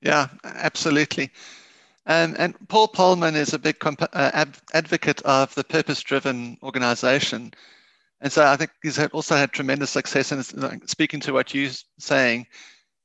yeah, 0.00 0.28
absolutely. 0.44 1.32
Um, 2.08 2.34
and 2.38 2.56
Paul 2.68 2.88
Polman 2.88 3.36
is 3.36 3.52
a 3.52 3.58
big 3.58 3.78
comp- 3.78 4.02
uh, 4.02 4.30
ad- 4.32 4.56
advocate 4.72 5.20
of 5.22 5.54
the 5.54 5.62
purpose 5.64 6.02
driven 6.02 6.56
organization. 6.62 7.52
And 8.22 8.32
so 8.32 8.46
I 8.46 8.56
think 8.56 8.70
he's 8.82 8.98
also 8.98 9.36
had 9.36 9.52
tremendous 9.52 9.90
success. 9.90 10.32
Like, 10.54 10.88
speaking 10.88 11.20
to 11.20 11.32
what 11.32 11.54
you're 11.54 11.70
saying, 11.98 12.46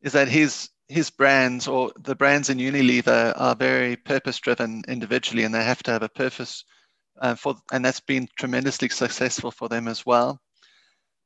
is 0.02 0.14
that 0.14 0.28
his 0.30 0.70
his 0.88 1.10
brands 1.10 1.68
or 1.68 1.92
the 2.04 2.16
brands 2.16 2.50
in 2.50 2.58
Unilever 2.58 3.34
are 3.36 3.56
very 3.56 3.96
purpose 3.96 4.40
driven 4.40 4.84
individually, 4.88 5.44
and 5.44 5.54
they 5.54 5.64
have 5.64 5.84
to 5.84 5.92
have 5.92 6.04
a 6.04 6.10
purpose 6.10 6.64
uh, 7.22 7.36
for, 7.36 7.56
and 7.72 7.84
that's 7.84 8.00
been 8.00 8.28
tremendously 8.38 8.90
successful 8.90 9.52
for 9.52 9.70
them 9.70 9.88
as 9.88 10.06
well. 10.06 10.40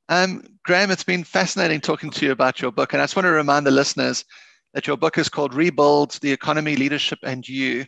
Um, 0.10 0.44
Graham, 0.64 0.92
it's 0.92 1.04
been 1.04 1.24
fascinating 1.24 1.82
talking 1.82 2.10
to 2.12 2.26
you 2.26 2.32
about 2.32 2.62
your 2.62 2.72
book, 2.72 2.94
and 2.94 3.02
I 3.02 3.06
just 3.06 3.16
want 3.16 3.26
to 3.26 3.32
remind 3.32 3.66
the 3.66 3.72
listeners 3.72 4.26
that 4.78 4.86
your 4.86 4.96
book 4.96 5.18
is 5.18 5.28
called 5.28 5.56
Rebuild 5.56 6.12
the 6.22 6.32
Economy, 6.32 6.76
Leadership, 6.76 7.18
and 7.24 7.50
You. 7.50 7.84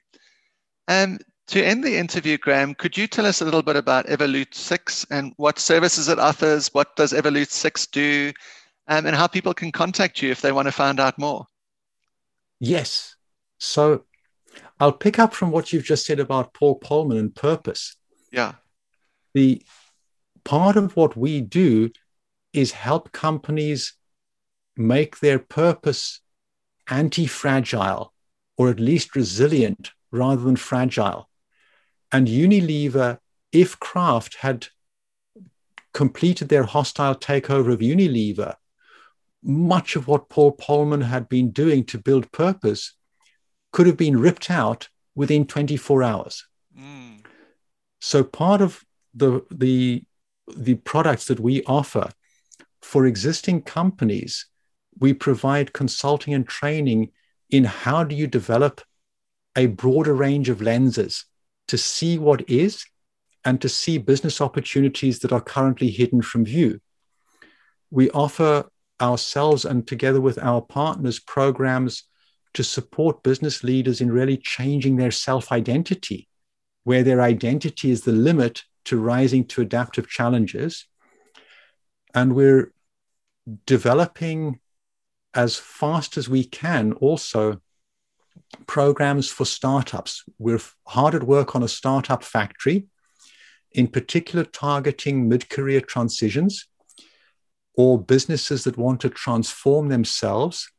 Um, 0.87 1.19
to 1.49 1.63
end 1.63 1.83
the 1.83 1.95
interview, 1.95 2.35
Graham, 2.39 2.73
could 2.73 2.97
you 2.97 3.05
tell 3.05 3.27
us 3.27 3.41
a 3.41 3.45
little 3.45 3.61
bit 3.61 3.75
about 3.75 4.07
Evolutesix 4.07 5.05
and 5.11 5.31
what 5.37 5.59
services 5.59 6.07
it 6.07 6.17
offers? 6.17 6.69
What 6.73 6.95
does 6.95 7.13
Evolutesix 7.13 7.91
do? 7.91 8.33
Um, 8.87 9.05
and 9.05 9.15
how 9.15 9.27
people 9.27 9.53
can 9.53 9.71
contact 9.71 10.23
you 10.23 10.31
if 10.31 10.41
they 10.41 10.51
want 10.51 10.67
to 10.67 10.71
find 10.71 10.99
out 10.99 11.19
more? 11.19 11.45
Yes. 12.59 13.15
So 13.59 14.05
I'll 14.79 14.91
pick 14.91 15.19
up 15.19 15.35
from 15.35 15.51
what 15.51 15.71
you've 15.71 15.83
just 15.83 16.07
said 16.07 16.19
about 16.19 16.55
Paul 16.55 16.79
Polman 16.79 17.19
and 17.19 17.35
purpose. 17.35 17.97
Yeah. 18.31 18.53
The 19.35 19.61
part 20.43 20.75
of 20.75 20.95
what 20.95 21.15
we 21.15 21.41
do 21.41 21.91
is 22.51 22.71
help 22.71 23.11
companies 23.11 23.93
make 24.75 25.19
their 25.19 25.37
purpose 25.37 26.21
anti 26.89 27.27
fragile 27.27 28.13
or 28.57 28.69
at 28.69 28.79
least 28.79 29.15
resilient 29.15 29.91
rather 30.11 30.41
than 30.41 30.55
fragile. 30.55 31.29
And 32.11 32.27
Unilever, 32.27 33.19
if 33.51 33.79
Kraft 33.79 34.35
had 34.35 34.67
completed 35.93 36.49
their 36.49 36.63
hostile 36.63 37.15
takeover 37.15 37.73
of 37.73 37.79
Unilever, 37.79 38.55
much 39.41 39.95
of 39.95 40.07
what 40.07 40.29
Paul 40.29 40.55
Polman 40.55 41.03
had 41.03 41.29
been 41.29 41.51
doing 41.51 41.85
to 41.85 41.97
build 41.97 42.31
purpose 42.31 42.95
could 43.71 43.87
have 43.87 43.97
been 43.97 44.19
ripped 44.19 44.49
out 44.49 44.89
within 45.15 45.45
24 45.45 46.03
hours. 46.03 46.47
Mm. 46.77 47.19
So 47.99 48.23
part 48.23 48.61
of 48.61 48.83
the, 49.13 49.41
the, 49.51 50.03
the 50.55 50.75
products 50.75 51.25
that 51.25 51.39
we 51.39 51.63
offer 51.63 52.09
for 52.81 53.05
existing 53.05 53.61
companies, 53.63 54.47
we 54.97 55.13
provide 55.13 55.73
consulting 55.73 56.33
and 56.33 56.47
training 56.47 57.11
in 57.49 57.63
how 57.63 58.03
do 58.03 58.15
you 58.15 58.27
develop 58.27 58.81
a 59.55 59.67
broader 59.67 60.13
range 60.13 60.49
of 60.49 60.61
lenses 60.61 61.25
to 61.67 61.77
see 61.77 62.17
what 62.17 62.49
is 62.49 62.85
and 63.45 63.61
to 63.61 63.69
see 63.69 63.97
business 63.97 64.41
opportunities 64.41 65.19
that 65.19 65.31
are 65.31 65.41
currently 65.41 65.89
hidden 65.89 66.21
from 66.21 66.45
view. 66.45 66.79
We 67.89 68.09
offer 68.11 68.69
ourselves 69.01 69.65
and 69.65 69.87
together 69.87 70.21
with 70.21 70.37
our 70.39 70.61
partners 70.61 71.19
programs 71.19 72.03
to 72.53 72.63
support 72.63 73.23
business 73.23 73.63
leaders 73.63 74.01
in 74.01 74.11
really 74.11 74.37
changing 74.37 74.97
their 74.97 75.11
self 75.11 75.51
identity, 75.51 76.27
where 76.83 77.03
their 77.03 77.21
identity 77.21 77.91
is 77.91 78.01
the 78.01 78.11
limit 78.11 78.63
to 78.85 78.99
rising 78.99 79.45
to 79.45 79.61
adaptive 79.61 80.09
challenges. 80.09 80.87
And 82.13 82.35
we're 82.35 82.73
developing 83.65 84.59
as 85.33 85.57
fast 85.57 86.17
as 86.17 86.27
we 86.27 86.43
can 86.43 86.93
also 86.93 87.61
programs 88.67 89.29
for 89.29 89.45
startups. 89.45 90.23
We're 90.37 90.61
hard 90.87 91.15
at 91.15 91.23
work 91.23 91.55
on 91.55 91.63
a 91.63 91.67
startup 91.67 92.23
factory, 92.23 92.87
in 93.71 93.87
particular 93.87 94.43
targeting 94.43 95.29
mid 95.29 95.49
career 95.49 95.81
transitions 95.81 96.67
or 97.75 98.01
businesses 98.01 98.63
that 98.63 98.77
want 98.77 99.01
to 99.01 99.09
transform 99.09 99.89
themselves 99.89 100.69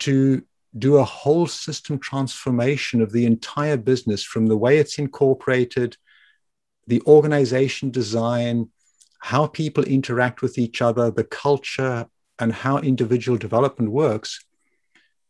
to 0.00 0.42
do 0.76 0.96
a 0.96 1.04
whole 1.04 1.46
system 1.46 1.98
transformation 1.98 3.00
of 3.00 3.12
the 3.12 3.24
entire 3.26 3.76
business 3.76 4.24
from 4.24 4.46
the 4.46 4.56
way 4.56 4.78
it's 4.78 4.98
incorporated, 4.98 5.96
the 6.88 7.00
organization 7.02 7.90
design, 7.90 8.68
how 9.20 9.46
people 9.46 9.84
interact 9.84 10.42
with 10.42 10.58
each 10.58 10.82
other, 10.82 11.10
the 11.10 11.24
culture, 11.24 12.06
and 12.38 12.52
how 12.52 12.78
individual 12.78 13.38
development 13.38 13.90
works 13.90 14.44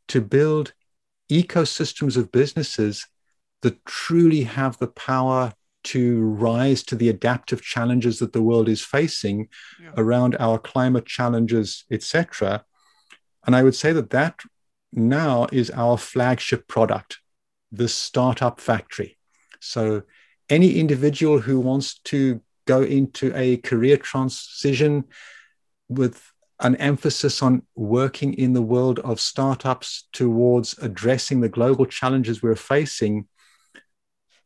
to 0.08 0.20
build 0.20 0.72
ecosystems 1.30 2.16
of 2.16 2.32
businesses 2.32 3.06
that 3.62 3.84
truly 3.84 4.42
have 4.42 4.78
the 4.78 4.88
power 4.88 5.52
to 5.84 6.22
rise 6.22 6.82
to 6.82 6.96
the 6.96 7.08
adaptive 7.08 7.62
challenges 7.62 8.18
that 8.18 8.32
the 8.32 8.42
world 8.42 8.68
is 8.68 8.82
facing 8.82 9.48
yeah. 9.80 9.90
around 9.96 10.36
our 10.38 10.58
climate 10.58 11.06
challenges, 11.06 11.84
etc. 11.90 12.64
And 13.46 13.54
I 13.54 13.62
would 13.62 13.74
say 13.74 13.92
that 13.92 14.10
that 14.10 14.40
now 14.92 15.46
is 15.52 15.70
our 15.70 15.98
flagship 15.98 16.68
product, 16.68 17.18
the 17.70 17.88
startup 17.88 18.60
factory. 18.60 19.18
So 19.60 20.02
any 20.48 20.78
individual 20.78 21.40
who 21.40 21.60
wants 21.60 21.98
to 22.04 22.40
go 22.66 22.82
into 22.82 23.32
a 23.34 23.58
career 23.58 23.96
transition 23.96 25.04
with 25.88 26.32
an 26.60 26.76
emphasis 26.76 27.42
on 27.42 27.62
working 27.74 28.34
in 28.34 28.52
the 28.52 28.62
world 28.62 28.98
of 29.00 29.20
startups 29.20 30.08
towards 30.12 30.78
addressing 30.78 31.40
the 31.40 31.48
global 31.48 31.86
challenges 31.86 32.42
we're 32.42 32.54
facing 32.54 33.26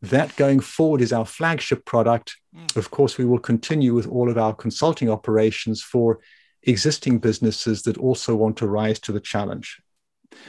that 0.02 0.34
going 0.36 0.61
forward 0.61 1.00
is 1.00 1.12
our 1.12 1.26
flagship 1.26 1.84
product. 1.84 2.36
Mm. 2.54 2.76
Of 2.76 2.90
course, 2.90 3.18
we 3.18 3.24
will 3.24 3.38
continue 3.38 3.94
with 3.94 4.06
all 4.06 4.30
of 4.30 4.38
our 4.38 4.54
consulting 4.54 5.11
operations 5.11 5.82
for 5.82 6.20
existing 6.62 7.18
businesses 7.18 7.82
that 7.82 7.98
also 7.98 8.36
want 8.36 8.56
to 8.59 8.66
rise 8.66 9.00
to 9.00 9.12
the 9.12 9.20
challenge. 9.20 9.80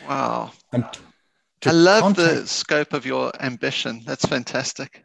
Wow. 0.08 0.52
I 0.74 1.72
love 1.72 2.04
contact... 2.04 2.42
the 2.42 2.48
scope 2.48 2.94
of 2.94 3.06
your 3.06 3.32
ambition. 3.40 4.04
That's 4.06 4.26
fantastic. 4.26 5.04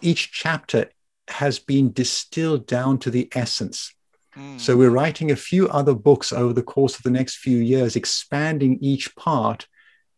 each 0.00 0.32
chapter 0.32 0.90
has 1.28 1.58
been 1.58 1.92
distilled 1.92 2.66
down 2.66 2.98
to 2.98 3.10
the 3.10 3.28
essence. 3.34 3.94
Mm. 4.36 4.60
So 4.60 4.76
we're 4.76 4.90
writing 4.90 5.30
a 5.30 5.36
few 5.36 5.68
other 5.68 5.94
books 5.94 6.32
over 6.32 6.52
the 6.52 6.62
course 6.62 6.96
of 6.96 7.02
the 7.02 7.10
next 7.10 7.36
few 7.36 7.58
years, 7.58 7.96
expanding 7.96 8.78
each 8.80 9.14
part 9.16 9.66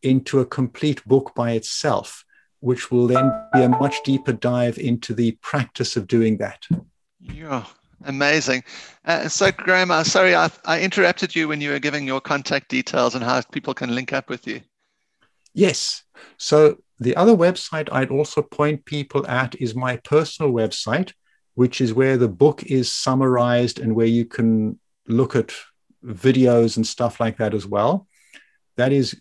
into 0.02 0.40
a 0.40 0.46
complete 0.46 1.04
book 1.04 1.32
by 1.34 1.52
itself, 1.52 2.24
which 2.60 2.90
will 2.90 3.06
then 3.06 3.30
be 3.52 3.62
a 3.62 3.68
much 3.68 4.02
deeper 4.04 4.32
dive 4.32 4.78
into 4.78 5.14
the 5.14 5.32
practice 5.42 5.96
of 5.96 6.06
doing 6.06 6.38
that. 6.38 6.66
Yeah, 7.20 7.64
amazing. 8.04 8.64
Uh, 9.04 9.28
so, 9.28 9.50
Graham, 9.52 9.90
uh, 9.90 10.04
sorry, 10.04 10.34
I, 10.34 10.50
I 10.64 10.80
interrupted 10.80 11.34
you 11.34 11.48
when 11.48 11.60
you 11.60 11.70
were 11.70 11.78
giving 11.78 12.06
your 12.06 12.20
contact 12.20 12.68
details 12.68 13.14
and 13.14 13.24
how 13.24 13.40
people 13.40 13.74
can 13.74 13.94
link 13.94 14.12
up 14.12 14.28
with 14.28 14.46
you. 14.46 14.60
Yes. 15.54 16.02
So, 16.36 16.78
the 17.00 17.16
other 17.16 17.36
website 17.36 17.88
I'd 17.92 18.10
also 18.10 18.42
point 18.42 18.84
people 18.84 19.26
at 19.26 19.54
is 19.60 19.74
my 19.74 19.96
personal 19.98 20.52
website, 20.52 21.12
which 21.54 21.80
is 21.80 21.94
where 21.94 22.16
the 22.16 22.28
book 22.28 22.62
is 22.64 22.92
summarized 22.92 23.78
and 23.78 23.94
where 23.94 24.06
you 24.06 24.24
can 24.24 24.78
look 25.06 25.36
at 25.36 25.52
videos 26.04 26.76
and 26.76 26.86
stuff 26.86 27.20
like 27.20 27.38
that 27.38 27.54
as 27.54 27.66
well. 27.66 28.06
That 28.76 28.92
is 28.92 29.20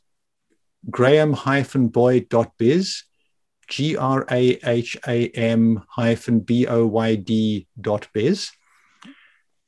graham-boyd.biz, 0.90 3.04
G 3.68 3.98
R 3.98 4.26
A 4.32 4.60
H 4.64 4.98
A 5.08 5.28
M 5.30 5.84
hyphen 5.90 6.40
B 6.40 6.68
O 6.68 6.86
Y 6.86 7.16
D 7.16 7.68
dot 7.80 8.08
biz. 8.14 8.52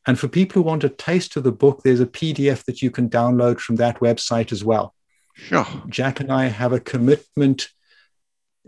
And 0.08 0.18
for 0.18 0.28
people 0.28 0.56
who 0.56 0.68
want 0.68 0.84
a 0.84 0.90
taste 0.90 1.36
of 1.36 1.44
the 1.44 1.52
book, 1.52 1.82
there's 1.84 2.00
a 2.00 2.06
PDF 2.06 2.64
that 2.66 2.82
you 2.82 2.90
can 2.90 3.10
download 3.10 3.60
from 3.60 3.76
that 3.76 4.00
website 4.00 4.52
as 4.52 4.64
well. 4.64 4.96
Sure. 5.34 5.68
Jack 5.88 6.20
and 6.20 6.32
I 6.32 6.46
have 6.46 6.74
a 6.74 6.80
commitment. 6.80 7.70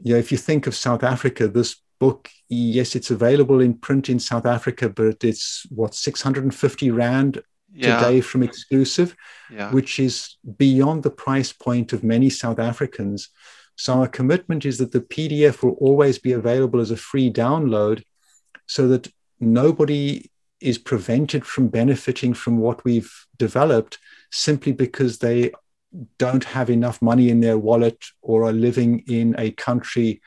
You 0.01 0.13
know, 0.13 0.19
if 0.19 0.31
you 0.31 0.37
think 0.37 0.67
of 0.67 0.75
South 0.75 1.03
Africa, 1.03 1.47
this 1.47 1.77
book, 1.99 2.29
yes, 2.49 2.95
it's 2.95 3.11
available 3.11 3.61
in 3.61 3.75
print 3.75 4.09
in 4.09 4.19
South 4.19 4.45
Africa, 4.45 4.89
but 4.89 5.23
it's 5.23 5.65
what 5.69 5.93
650 5.93 6.91
rand 6.91 7.41
yeah. 7.73 7.99
today 7.99 8.21
from 8.21 8.43
exclusive, 8.43 9.15
yeah. 9.51 9.71
which 9.71 9.99
is 9.99 10.37
beyond 10.57 11.03
the 11.03 11.11
price 11.11 11.53
point 11.53 11.93
of 11.93 12.03
many 12.03 12.29
South 12.29 12.59
Africans. 12.59 13.29
So 13.75 13.93
our 13.99 14.07
commitment 14.07 14.65
is 14.65 14.77
that 14.79 14.91
the 14.91 15.01
PDF 15.01 15.63
will 15.63 15.73
always 15.73 16.17
be 16.19 16.33
available 16.33 16.79
as 16.79 16.91
a 16.91 16.97
free 16.97 17.31
download 17.31 18.03
so 18.67 18.87
that 18.89 19.07
nobody 19.39 20.29
is 20.59 20.77
prevented 20.77 21.45
from 21.45 21.67
benefiting 21.67 22.33
from 22.33 22.57
what 22.57 22.83
we've 22.85 23.11
developed 23.37 23.97
simply 24.31 24.71
because 24.71 25.17
they 25.17 25.51
don't 26.17 26.43
have 26.43 26.69
enough 26.69 27.01
money 27.01 27.29
in 27.29 27.41
their 27.41 27.57
wallet 27.57 28.03
or 28.21 28.43
are 28.43 28.53
living 28.53 29.03
in 29.07 29.35
a 29.37 29.51
country 29.51 30.21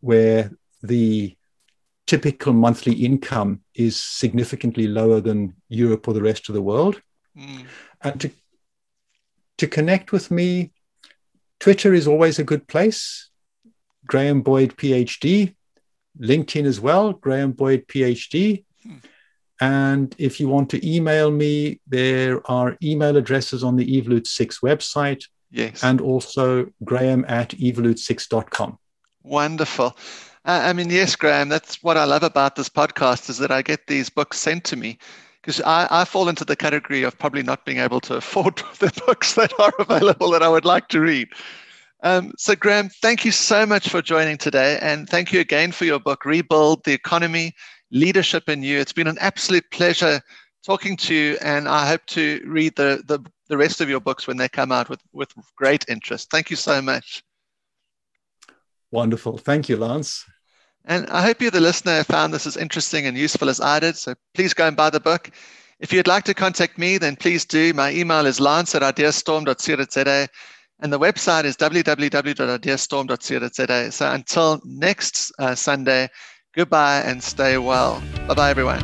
where 0.00 0.50
the 0.82 1.36
typical 2.06 2.52
monthly 2.52 2.92
income 2.92 3.60
is 3.74 3.96
significantly 3.96 4.86
lower 4.86 5.20
than 5.20 5.54
Europe 5.68 6.06
or 6.06 6.14
the 6.14 6.22
rest 6.22 6.48
of 6.48 6.54
the 6.54 6.62
world. 6.62 7.00
Mm. 7.36 7.64
And 8.02 8.20
to, 8.20 8.30
to 9.58 9.66
connect 9.66 10.12
with 10.12 10.30
me, 10.30 10.72
Twitter 11.60 11.94
is 11.94 12.06
always 12.06 12.38
a 12.38 12.44
good 12.44 12.68
place. 12.68 13.30
Graham 14.06 14.42
Boyd, 14.42 14.76
PhD. 14.76 15.54
LinkedIn 16.20 16.64
as 16.64 16.80
well, 16.80 17.12
Graham 17.12 17.52
Boyd, 17.52 17.86
PhD. 17.88 18.64
Hmm. 18.82 18.96
And 19.60 20.14
if 20.18 20.40
you 20.40 20.48
want 20.48 20.70
to 20.70 20.88
email 20.88 21.30
me, 21.30 21.80
there 21.86 22.48
are 22.50 22.76
email 22.82 23.16
addresses 23.16 23.62
on 23.62 23.76
the 23.76 24.00
Evolutesix 24.00 24.60
website. 24.62 25.24
Yes. 25.50 25.84
And 25.84 26.00
also 26.00 26.66
graham 26.82 27.24
at 27.28 27.50
evolute6.com. 27.50 28.78
Wonderful. 29.22 29.96
I 30.44 30.74
mean, 30.74 30.90
yes, 30.90 31.16
Graham, 31.16 31.48
that's 31.48 31.82
what 31.82 31.96
I 31.96 32.04
love 32.04 32.22
about 32.22 32.56
this 32.56 32.68
podcast 32.68 33.30
is 33.30 33.38
that 33.38 33.50
I 33.50 33.62
get 33.62 33.86
these 33.86 34.10
books 34.10 34.38
sent 34.38 34.64
to 34.64 34.76
me 34.76 34.98
because 35.40 35.62
I, 35.62 35.88
I, 35.90 36.04
fall 36.04 36.28
into 36.28 36.44
the 36.44 36.56
category 36.56 37.02
of 37.02 37.18
probably 37.18 37.42
not 37.42 37.64
being 37.64 37.78
able 37.78 38.00
to 38.00 38.16
afford 38.16 38.56
the 38.78 38.92
books 39.06 39.34
that 39.34 39.58
are 39.58 39.72
available 39.78 40.30
that 40.32 40.42
I 40.42 40.48
would 40.48 40.66
like 40.66 40.88
to 40.88 41.00
read. 41.00 41.28
Um, 42.02 42.32
so, 42.36 42.54
Graham, 42.54 42.90
thank 43.00 43.24
you 43.24 43.30
so 43.30 43.64
much 43.64 43.88
for 43.88 44.02
joining 44.02 44.36
today. 44.36 44.78
And 44.82 45.08
thank 45.08 45.32
you 45.32 45.40
again 45.40 45.72
for 45.72 45.86
your 45.86 45.98
book, 45.98 46.26
Rebuild 46.26 46.84
the 46.84 46.92
Economy 46.92 47.54
Leadership 47.94 48.50
in 48.50 48.62
You. 48.62 48.78
It's 48.78 48.92
been 48.92 49.06
an 49.06 49.16
absolute 49.20 49.64
pleasure 49.70 50.20
talking 50.66 50.96
to 50.98 51.14
you. 51.14 51.38
And 51.40 51.66
I 51.68 51.86
hope 51.86 52.04
to 52.08 52.42
read 52.44 52.76
the, 52.76 53.02
the, 53.06 53.20
the 53.48 53.56
rest 53.56 53.80
of 53.80 53.88
your 53.88 54.00
books 54.00 54.26
when 54.26 54.36
they 54.36 54.48
come 54.48 54.72
out 54.72 54.90
with, 54.90 55.00
with 55.12 55.32
great 55.56 55.86
interest. 55.88 56.30
Thank 56.30 56.50
you 56.50 56.56
so 56.56 56.82
much. 56.82 57.22
Wonderful. 58.90 59.38
Thank 59.38 59.68
you, 59.68 59.76
Lance. 59.76 60.24
And 60.84 61.08
I 61.08 61.22
hope 61.22 61.40
you, 61.40 61.50
the 61.50 61.60
listener, 61.60 62.04
found 62.04 62.34
this 62.34 62.46
as 62.46 62.58
interesting 62.58 63.06
and 63.06 63.16
useful 63.16 63.48
as 63.48 63.60
I 63.60 63.80
did. 63.80 63.96
So 63.96 64.14
please 64.34 64.52
go 64.52 64.66
and 64.66 64.76
buy 64.76 64.90
the 64.90 65.00
book. 65.00 65.30
If 65.80 65.92
you'd 65.92 66.06
like 66.06 66.24
to 66.24 66.34
contact 66.34 66.78
me, 66.78 66.98
then 66.98 67.16
please 67.16 67.44
do. 67.44 67.72
My 67.72 67.92
email 67.92 68.26
is 68.26 68.40
lance 68.40 68.74
at 68.74 68.82
ideastorm.co.za 68.82 70.28
and 70.80 70.92
the 70.92 70.98
website 70.98 71.44
is 71.44 71.56
www.ideastorm.co.za. 71.56 73.92
So 73.92 74.10
until 74.10 74.60
next 74.64 75.32
uh, 75.38 75.54
Sunday, 75.54 76.08
Goodbye 76.54 77.00
and 77.00 77.22
stay 77.22 77.58
well. 77.58 78.02
Bye 78.28 78.34
bye, 78.34 78.50
everyone. 78.50 78.80